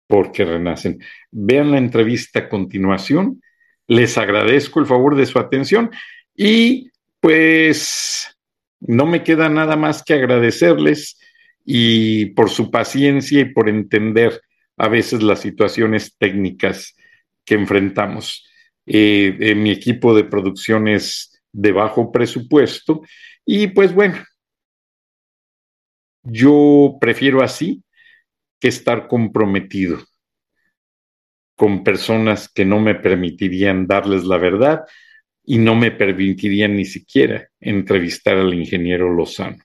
porque 0.06 0.46
renacen. 0.46 0.98
Vean 1.30 1.72
la 1.72 1.76
entrevista 1.76 2.38
a 2.38 2.48
continuación. 2.48 3.42
Les 3.86 4.16
agradezco 4.18 4.80
el 4.80 4.86
favor 4.86 5.16
de 5.16 5.26
su 5.26 5.38
atención 5.38 5.90
y 6.34 6.90
pues 7.20 8.36
no 8.80 9.06
me 9.06 9.22
queda 9.22 9.48
nada 9.48 9.76
más 9.76 10.02
que 10.02 10.14
agradecerles 10.14 11.18
y 11.64 12.26
por 12.26 12.50
su 12.50 12.70
paciencia 12.70 13.40
y 13.40 13.52
por 13.52 13.68
entender 13.68 14.40
a 14.76 14.88
veces 14.88 15.22
las 15.22 15.40
situaciones 15.40 16.16
técnicas 16.18 16.96
que 17.44 17.54
enfrentamos. 17.54 18.46
Eh, 18.86 19.54
mi 19.56 19.70
equipo 19.70 20.14
de 20.14 20.24
producción 20.24 20.88
es 20.88 21.40
de 21.52 21.72
bajo 21.72 22.10
presupuesto 22.10 23.02
y 23.44 23.68
pues 23.68 23.94
bueno, 23.94 24.24
yo 26.24 26.96
prefiero 27.00 27.42
así 27.42 27.82
que 28.58 28.68
estar 28.68 29.06
comprometido 29.08 30.02
con 31.56 31.84
personas 31.84 32.48
que 32.48 32.64
no 32.64 32.80
me 32.80 32.94
permitirían 32.94 33.86
darles 33.86 34.24
la 34.24 34.38
verdad 34.38 34.84
y 35.44 35.58
no 35.58 35.74
me 35.74 35.90
permitirían 35.90 36.76
ni 36.76 36.84
siquiera 36.84 37.48
entrevistar 37.60 38.36
al 38.36 38.54
ingeniero 38.54 39.12
Lozano. 39.12 39.62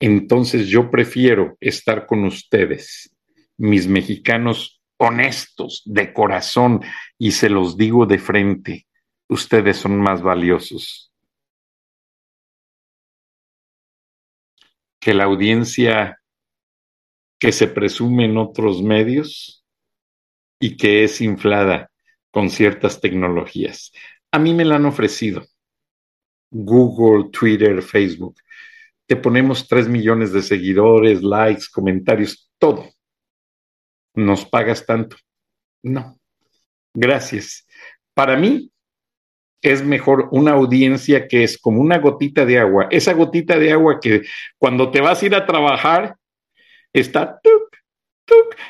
Entonces 0.00 0.68
yo 0.68 0.90
prefiero 0.90 1.56
estar 1.60 2.06
con 2.06 2.24
ustedes, 2.24 3.14
mis 3.56 3.86
mexicanos 3.86 4.82
honestos, 4.96 5.82
de 5.86 6.12
corazón, 6.12 6.80
y 7.18 7.32
se 7.32 7.48
los 7.48 7.76
digo 7.76 8.06
de 8.06 8.18
frente, 8.18 8.86
ustedes 9.28 9.76
son 9.76 9.98
más 9.98 10.22
valiosos 10.22 11.14
que 15.04 15.12
la 15.12 15.24
audiencia 15.24 16.18
que 17.38 17.52
se 17.52 17.66
presume 17.66 18.24
en 18.24 18.38
otros 18.38 18.82
medios 18.82 19.63
y 20.58 20.76
que 20.76 21.04
es 21.04 21.20
inflada 21.20 21.90
con 22.30 22.50
ciertas 22.50 23.00
tecnologías. 23.00 23.92
A 24.32 24.38
mí 24.38 24.54
me 24.54 24.64
la 24.64 24.76
han 24.76 24.86
ofrecido. 24.86 25.44
Google, 26.50 27.30
Twitter, 27.30 27.82
Facebook. 27.82 28.36
Te 29.06 29.16
ponemos 29.16 29.68
tres 29.68 29.88
millones 29.88 30.32
de 30.32 30.42
seguidores, 30.42 31.22
likes, 31.22 31.64
comentarios, 31.72 32.50
todo. 32.58 32.90
¿Nos 34.14 34.44
pagas 34.46 34.86
tanto? 34.86 35.16
No. 35.82 36.18
Gracias. 36.94 37.66
Para 38.14 38.36
mí 38.36 38.70
es 39.60 39.82
mejor 39.84 40.28
una 40.30 40.52
audiencia 40.52 41.26
que 41.26 41.42
es 41.42 41.58
como 41.58 41.80
una 41.80 41.98
gotita 41.98 42.44
de 42.44 42.58
agua. 42.58 42.86
Esa 42.90 43.12
gotita 43.14 43.58
de 43.58 43.72
agua 43.72 43.98
que 44.00 44.22
cuando 44.58 44.90
te 44.90 45.00
vas 45.00 45.22
a 45.22 45.26
ir 45.26 45.34
a 45.34 45.46
trabajar 45.46 46.16
está 46.92 47.40
tuk, 47.42 47.63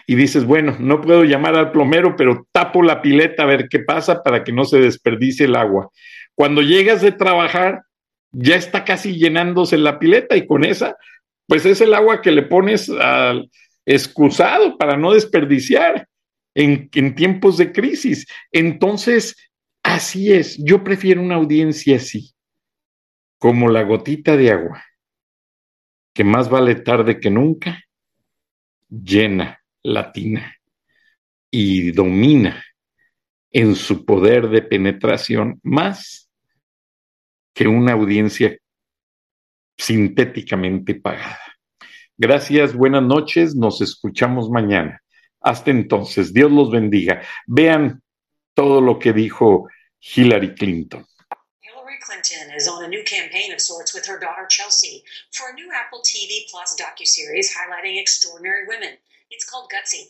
y 0.07 0.15
dices, 0.15 0.45
bueno, 0.45 0.77
no 0.79 1.01
puedo 1.01 1.25
llamar 1.25 1.57
al 1.57 1.73
plomero, 1.73 2.17
pero 2.17 2.47
tapo 2.53 2.83
la 2.83 3.03
pileta 3.03 3.43
a 3.43 3.47
ver 3.47 3.69
qué 3.69 3.81
pasa 3.81 4.23
para 4.23 4.45
que 4.45 4.53
no 4.53 4.65
se 4.65 4.81
desperdicie 4.81 5.47
el 5.47 5.57
agua. 5.57 5.91
Cuando 6.35 6.63
llegas 6.63 7.01
de 7.01 7.13
trabajar, 7.13 7.83
ya 8.33 8.57
está 8.57 8.85
casi 8.85 9.17
llenándose 9.17 9.79
la 9.79 9.99
pileta 9.99 10.37
y 10.37 10.47
con 10.47 10.65
esa, 10.65 10.97
pues 11.47 11.65
es 11.67 11.81
el 11.81 11.95
agua 11.95 12.21
que 12.23 12.33
le 12.33 12.43
pones 12.43 12.91
al 12.91 13.51
excusado 13.87 14.77
para 14.77 14.97
no 14.97 15.13
desperdiciar 15.13 16.09
en, 16.55 16.89
en 16.93 17.15
tiempos 17.15 17.57
de 17.57 17.73
crisis. 17.73 18.27
Entonces, 18.51 19.37
así 19.83 20.33
es, 20.33 20.57
yo 20.59 20.83
prefiero 20.83 21.21
una 21.21 21.37
audiencia 21.37 21.97
así, 21.97 22.35
como 23.39 23.69
la 23.69 23.83
gotita 23.83 24.37
de 24.37 24.51
agua, 24.51 24.83
que 26.15 26.25
más 26.25 26.49
vale 26.49 26.75
tarde 26.77 27.21
que 27.21 27.31
nunca 27.31 27.84
llena, 29.03 29.61
latina 29.83 30.57
y 31.51 31.93
domina 31.93 32.63
en 33.51 33.75
su 33.75 34.05
poder 34.05 34.49
de 34.49 34.63
penetración 34.63 35.61
más 35.63 36.29
que 37.53 37.69
una 37.69 37.93
audiencia 37.93 38.59
sintéticamente 39.77 40.97
pagada. 40.97 41.39
Gracias, 42.17 42.75
buenas 42.75 43.03
noches, 43.03 43.55
nos 43.55 43.81
escuchamos 43.81 44.51
mañana. 44.51 45.01
Hasta 45.41 45.71
entonces, 45.71 46.33
Dios 46.33 46.51
los 46.51 46.71
bendiga. 46.71 47.23
Vean 47.47 48.03
todo 48.55 48.81
lo 48.81 48.99
que 48.99 49.13
dijo 49.13 49.69
Hillary 50.01 50.55
Clinton. 50.55 51.05
Clinton 52.01 52.53
is 52.55 52.69
on 52.69 52.85
a 52.85 52.89
new 52.89 53.03
campaign 53.05 53.53
of 53.53 53.61
sorts 53.61 53.95
with 53.95 54.07
her 54.07 54.19
daughter 54.19 54.47
Chelsea 54.49 55.05
for 55.33 55.51
a 55.51 55.55
new 55.55 55.71
Apple 55.73 56.01
TV 56.01 56.49
Plus 56.51 56.77
docuseries 56.81 57.53
highlighting 57.55 58.01
extraordinary 58.01 58.67
women. 58.67 58.97
It's 59.31 59.49
called 59.49 59.71
Gutsy. 59.71 60.05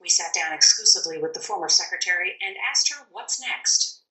We 0.00 0.08
sat 0.08 0.34
down 0.34 0.52
exclusively 0.52 1.18
with 1.18 1.34
the 1.34 1.40
former 1.40 1.68
secretary 1.68 2.36
and 2.44 2.56
asked 2.70 2.92
her 2.92 3.06
what's 3.10 3.40
next. 3.40 4.02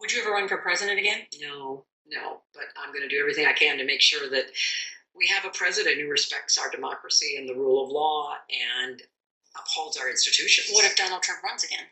Would 0.00 0.12
you 0.12 0.20
ever 0.20 0.30
run 0.30 0.48
for 0.48 0.58
president 0.58 0.98
again? 0.98 1.22
No, 1.40 1.84
no, 2.06 2.42
but 2.54 2.64
I'm 2.76 2.92
going 2.92 3.02
to 3.02 3.14
do 3.14 3.20
everything 3.20 3.46
I 3.46 3.52
can 3.52 3.78
to 3.78 3.84
make 3.84 4.00
sure 4.00 4.28
that 4.30 4.46
we 5.14 5.26
have 5.28 5.44
a 5.44 5.56
president 5.56 6.00
who 6.00 6.08
respects 6.08 6.58
our 6.58 6.70
democracy 6.70 7.36
and 7.38 7.48
the 7.48 7.54
rule 7.54 7.82
of 7.82 7.90
law 7.90 8.34
and 8.84 9.02
upholds 9.58 9.96
our 9.96 10.10
institutions. 10.10 10.68
What 10.70 10.84
if 10.84 10.96
Donald 10.96 11.22
Trump 11.22 11.42
runs 11.42 11.64
again? 11.64 11.86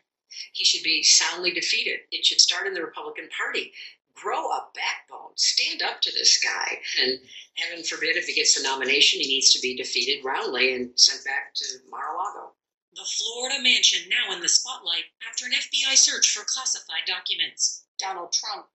He 0.53 0.65
should 0.65 0.83
be 0.83 1.01
soundly 1.01 1.51
defeated. 1.51 2.01
It 2.11 2.25
should 2.25 2.41
start 2.41 2.67
in 2.67 2.73
the 2.73 2.83
Republican 2.83 3.29
Party 3.35 3.73
grow 4.15 4.49
a 4.49 4.67
backbone. 4.73 5.35
Stand 5.35 5.81
up 5.81 6.01
to 6.01 6.11
this 6.11 6.41
guy. 6.43 6.79
And 7.01 7.19
heaven 7.55 7.83
forbid 7.83 8.17
if 8.17 8.27
he 8.27 8.33
gets 8.33 8.55
the 8.55 8.63
nomination, 8.63 9.19
he 9.19 9.27
needs 9.27 9.51
to 9.53 9.59
be 9.59 9.75
defeated 9.75 10.23
roundly 10.23 10.73
and 10.73 10.91
sent 10.95 11.23
back 11.25 11.53
to 11.55 11.65
Mar 11.89 12.15
a 12.15 12.17
Lago. 12.17 12.53
The 12.93 13.03
Florida 13.03 13.61
mansion 13.61 14.09
now 14.09 14.33
in 14.33 14.41
the 14.41 14.47
spotlight 14.47 15.03
after 15.29 15.45
an 15.45 15.51
FBI 15.51 15.95
search 15.95 16.31
for 16.31 16.45
classified 16.45 17.03
documents. 17.05 17.83
Donald 17.99 18.31
Trump 18.31 18.67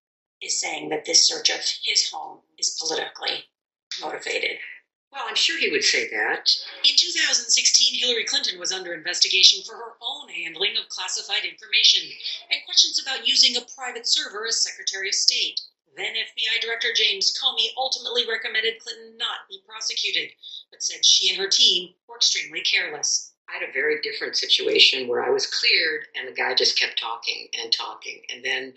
is 0.43 0.61
saying 0.61 0.91
that 0.91 1.05
this 1.05 1.27
search 1.27 1.51
of 1.51 1.61
his 1.85 2.11
home 2.11 2.41
is 2.59 2.79
politically 2.79 3.45
motivated. 4.01 4.59
Well, 5.13 5.25
I'm 5.27 5.35
sure 5.35 5.59
he 5.59 5.71
would 5.71 5.83
say 5.83 6.09
that. 6.11 6.55
In 6.85 6.95
2016, 6.97 7.99
Hillary 7.99 8.25
Clinton 8.25 8.61
was 8.61 8.71
under 8.71 8.95
investigation 8.95 9.63
for 9.65 9.75
her 9.75 9.97
own 10.01 10.29
handling 10.29 10.77
of 10.77 10.89
classified 10.89 11.45
information 11.45 12.09
and 12.51 12.65
questions 12.65 13.01
about 13.03 13.27
using 13.27 13.57
a 13.57 13.67
private 13.75 14.07
server 14.07 14.47
as 14.47 14.63
Secretary 14.63 15.09
of 15.09 15.15
State. 15.15 15.61
Then 15.97 16.15
FBI 16.15 16.61
Director 16.63 16.93
James 16.95 17.37
Comey 17.37 17.75
ultimately 17.77 18.25
recommended 18.29 18.79
Clinton 18.79 19.17
not 19.17 19.49
be 19.49 19.61
prosecuted, 19.67 20.31
but 20.71 20.83
said 20.83 21.05
she 21.05 21.29
and 21.29 21.39
her 21.39 21.49
team 21.49 21.95
were 22.07 22.17
extremely 22.17 22.61
careless. 22.61 23.33
I 23.49 23.59
had 23.59 23.69
a 23.69 23.73
very 23.73 24.01
different 24.03 24.37
situation 24.37 25.09
where 25.09 25.25
I 25.25 25.31
was 25.31 25.47
cleared 25.47 26.07
and 26.15 26.29
the 26.29 26.33
guy 26.33 26.55
just 26.55 26.79
kept 26.79 27.01
talking 27.01 27.49
and 27.61 27.73
talking. 27.73 28.23
And 28.33 28.45
then 28.45 28.75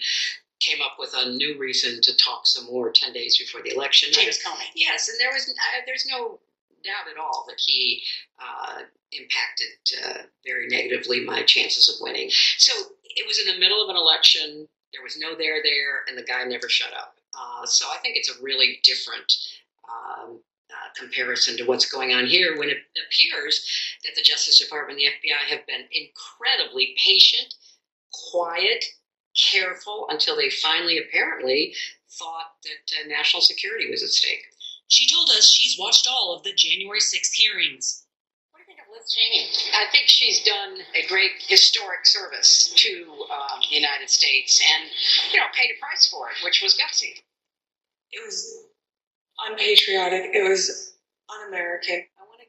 came 0.63 0.81
up 0.81 0.95
with 0.97 1.13
a 1.15 1.31
new 1.31 1.57
reason 1.57 2.01
to 2.01 2.15
talk 2.15 2.47
some 2.47 2.65
more 2.65 2.91
10 2.91 3.13
days 3.13 3.37
before 3.37 3.61
the 3.61 3.73
election. 3.73 4.09
James 4.11 4.39
Comey. 4.43 4.65
Yes, 4.75 5.09
and 5.09 5.17
there 5.19 5.31
was 5.31 5.49
uh, 5.49 5.81
there's 5.85 6.05
no 6.09 6.39
doubt 6.83 7.11
at 7.11 7.19
all 7.19 7.45
that 7.47 7.59
he 7.59 8.01
uh, 8.39 8.81
impacted 9.11 9.67
uh, 10.05 10.23
very 10.45 10.67
negatively 10.67 11.25
my 11.25 11.43
chances 11.43 11.89
of 11.89 11.95
winning. 12.01 12.29
So 12.57 12.73
it 13.03 13.27
was 13.27 13.39
in 13.39 13.53
the 13.53 13.59
middle 13.59 13.83
of 13.83 13.89
an 13.89 13.95
election. 13.95 14.67
There 14.93 15.03
was 15.03 15.17
no 15.19 15.35
there 15.35 15.61
there, 15.63 16.03
and 16.07 16.17
the 16.17 16.23
guy 16.23 16.43
never 16.43 16.69
shut 16.69 16.93
up. 16.93 17.15
Uh, 17.33 17.65
so 17.65 17.85
I 17.87 17.97
think 18.01 18.15
it's 18.15 18.29
a 18.29 18.43
really 18.43 18.79
different 18.83 19.33
um, 19.89 20.39
uh, 20.69 20.89
comparison 20.95 21.57
to 21.57 21.63
what's 21.63 21.89
going 21.89 22.13
on 22.13 22.25
here 22.25 22.57
when 22.57 22.69
it 22.69 22.77
appears 23.07 23.65
that 24.03 24.15
the 24.15 24.21
Justice 24.21 24.59
Department 24.59 24.99
and 24.99 25.07
the 25.07 25.29
FBI 25.29 25.55
have 25.55 25.65
been 25.65 25.85
incredibly 25.91 26.95
patient, 27.03 27.55
quiet, 28.31 28.85
careful 29.35 30.07
until 30.09 30.35
they 30.35 30.49
finally 30.49 30.97
apparently 30.97 31.75
thought 32.19 32.53
that 32.63 32.95
uh, 33.03 33.07
national 33.07 33.41
security 33.41 33.89
was 33.89 34.03
at 34.03 34.09
stake. 34.09 34.43
She 34.87 35.07
told 35.11 35.29
us 35.29 35.51
she's 35.51 35.77
watched 35.79 36.07
all 36.07 36.35
of 36.35 36.43
the 36.43 36.53
January 36.53 36.99
6th 36.99 37.33
hearings. 37.33 38.05
What 38.51 38.59
do 38.59 38.63
you 38.63 38.75
think 38.75 38.79
of 38.79 38.93
Liz 38.93 39.11
Cheney? 39.11 39.47
I 39.73 39.91
think 39.91 40.05
she's 40.07 40.43
done 40.43 40.77
a 40.95 41.07
great 41.07 41.31
historic 41.39 42.05
service 42.05 42.73
to 42.75 43.05
um, 43.31 43.59
the 43.69 43.75
United 43.75 44.09
States 44.09 44.61
and, 44.75 44.89
you 45.31 45.39
know, 45.39 45.45
paid 45.55 45.71
a 45.71 45.79
price 45.79 46.07
for 46.09 46.29
it, 46.29 46.35
which 46.43 46.61
was 46.61 46.77
gutsy. 46.77 47.21
It 48.11 48.23
was 48.25 48.65
unpatriotic. 49.49 50.35
It 50.35 50.47
was 50.47 50.93
un-American. 51.29 52.05
I 52.19 52.23
want 52.27 52.41
to 52.41 52.47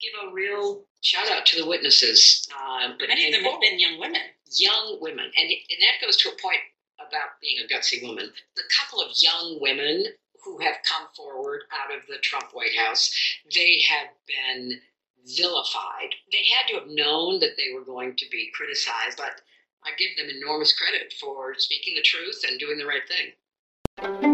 give 0.00 0.28
a 0.28 0.34
real 0.34 0.84
shout 1.02 1.30
out 1.30 1.46
to 1.46 1.62
the 1.62 1.68
witnesses. 1.68 2.48
Uh, 2.50 2.94
but 2.98 3.08
Many 3.08 3.28
of 3.28 3.34
them 3.34 3.44
have 3.44 3.60
been 3.60 3.78
young 3.78 4.00
women. 4.00 4.22
Young 4.56 4.98
women, 5.00 5.24
and, 5.24 5.48
and 5.48 5.80
that 5.80 6.04
goes 6.04 6.16
to 6.18 6.28
a 6.28 6.40
point 6.40 6.60
about 6.98 7.40
being 7.40 7.58
a 7.58 7.72
gutsy 7.72 8.02
woman. 8.02 8.30
The 8.56 8.62
couple 8.76 9.00
of 9.00 9.12
young 9.16 9.58
women 9.60 10.06
who 10.44 10.58
have 10.58 10.76
come 10.88 11.08
forward 11.16 11.62
out 11.72 11.96
of 11.96 12.06
the 12.06 12.18
Trump 12.18 12.48
White 12.52 12.76
House, 12.76 13.10
they 13.54 13.80
have 13.88 14.08
been 14.26 14.80
vilified. 15.26 16.14
They 16.30 16.44
had 16.44 16.68
to 16.68 16.80
have 16.80 16.88
known 16.88 17.40
that 17.40 17.56
they 17.56 17.72
were 17.74 17.84
going 17.84 18.14
to 18.16 18.26
be 18.30 18.50
criticized, 18.54 19.16
but 19.16 19.40
I 19.82 19.90
give 19.98 20.16
them 20.16 20.34
enormous 20.34 20.76
credit 20.76 21.14
for 21.20 21.54
speaking 21.56 21.94
the 21.94 22.02
truth 22.02 22.42
and 22.48 22.58
doing 22.58 22.78
the 22.78 22.86
right 22.86 23.02
thing. 23.08 24.33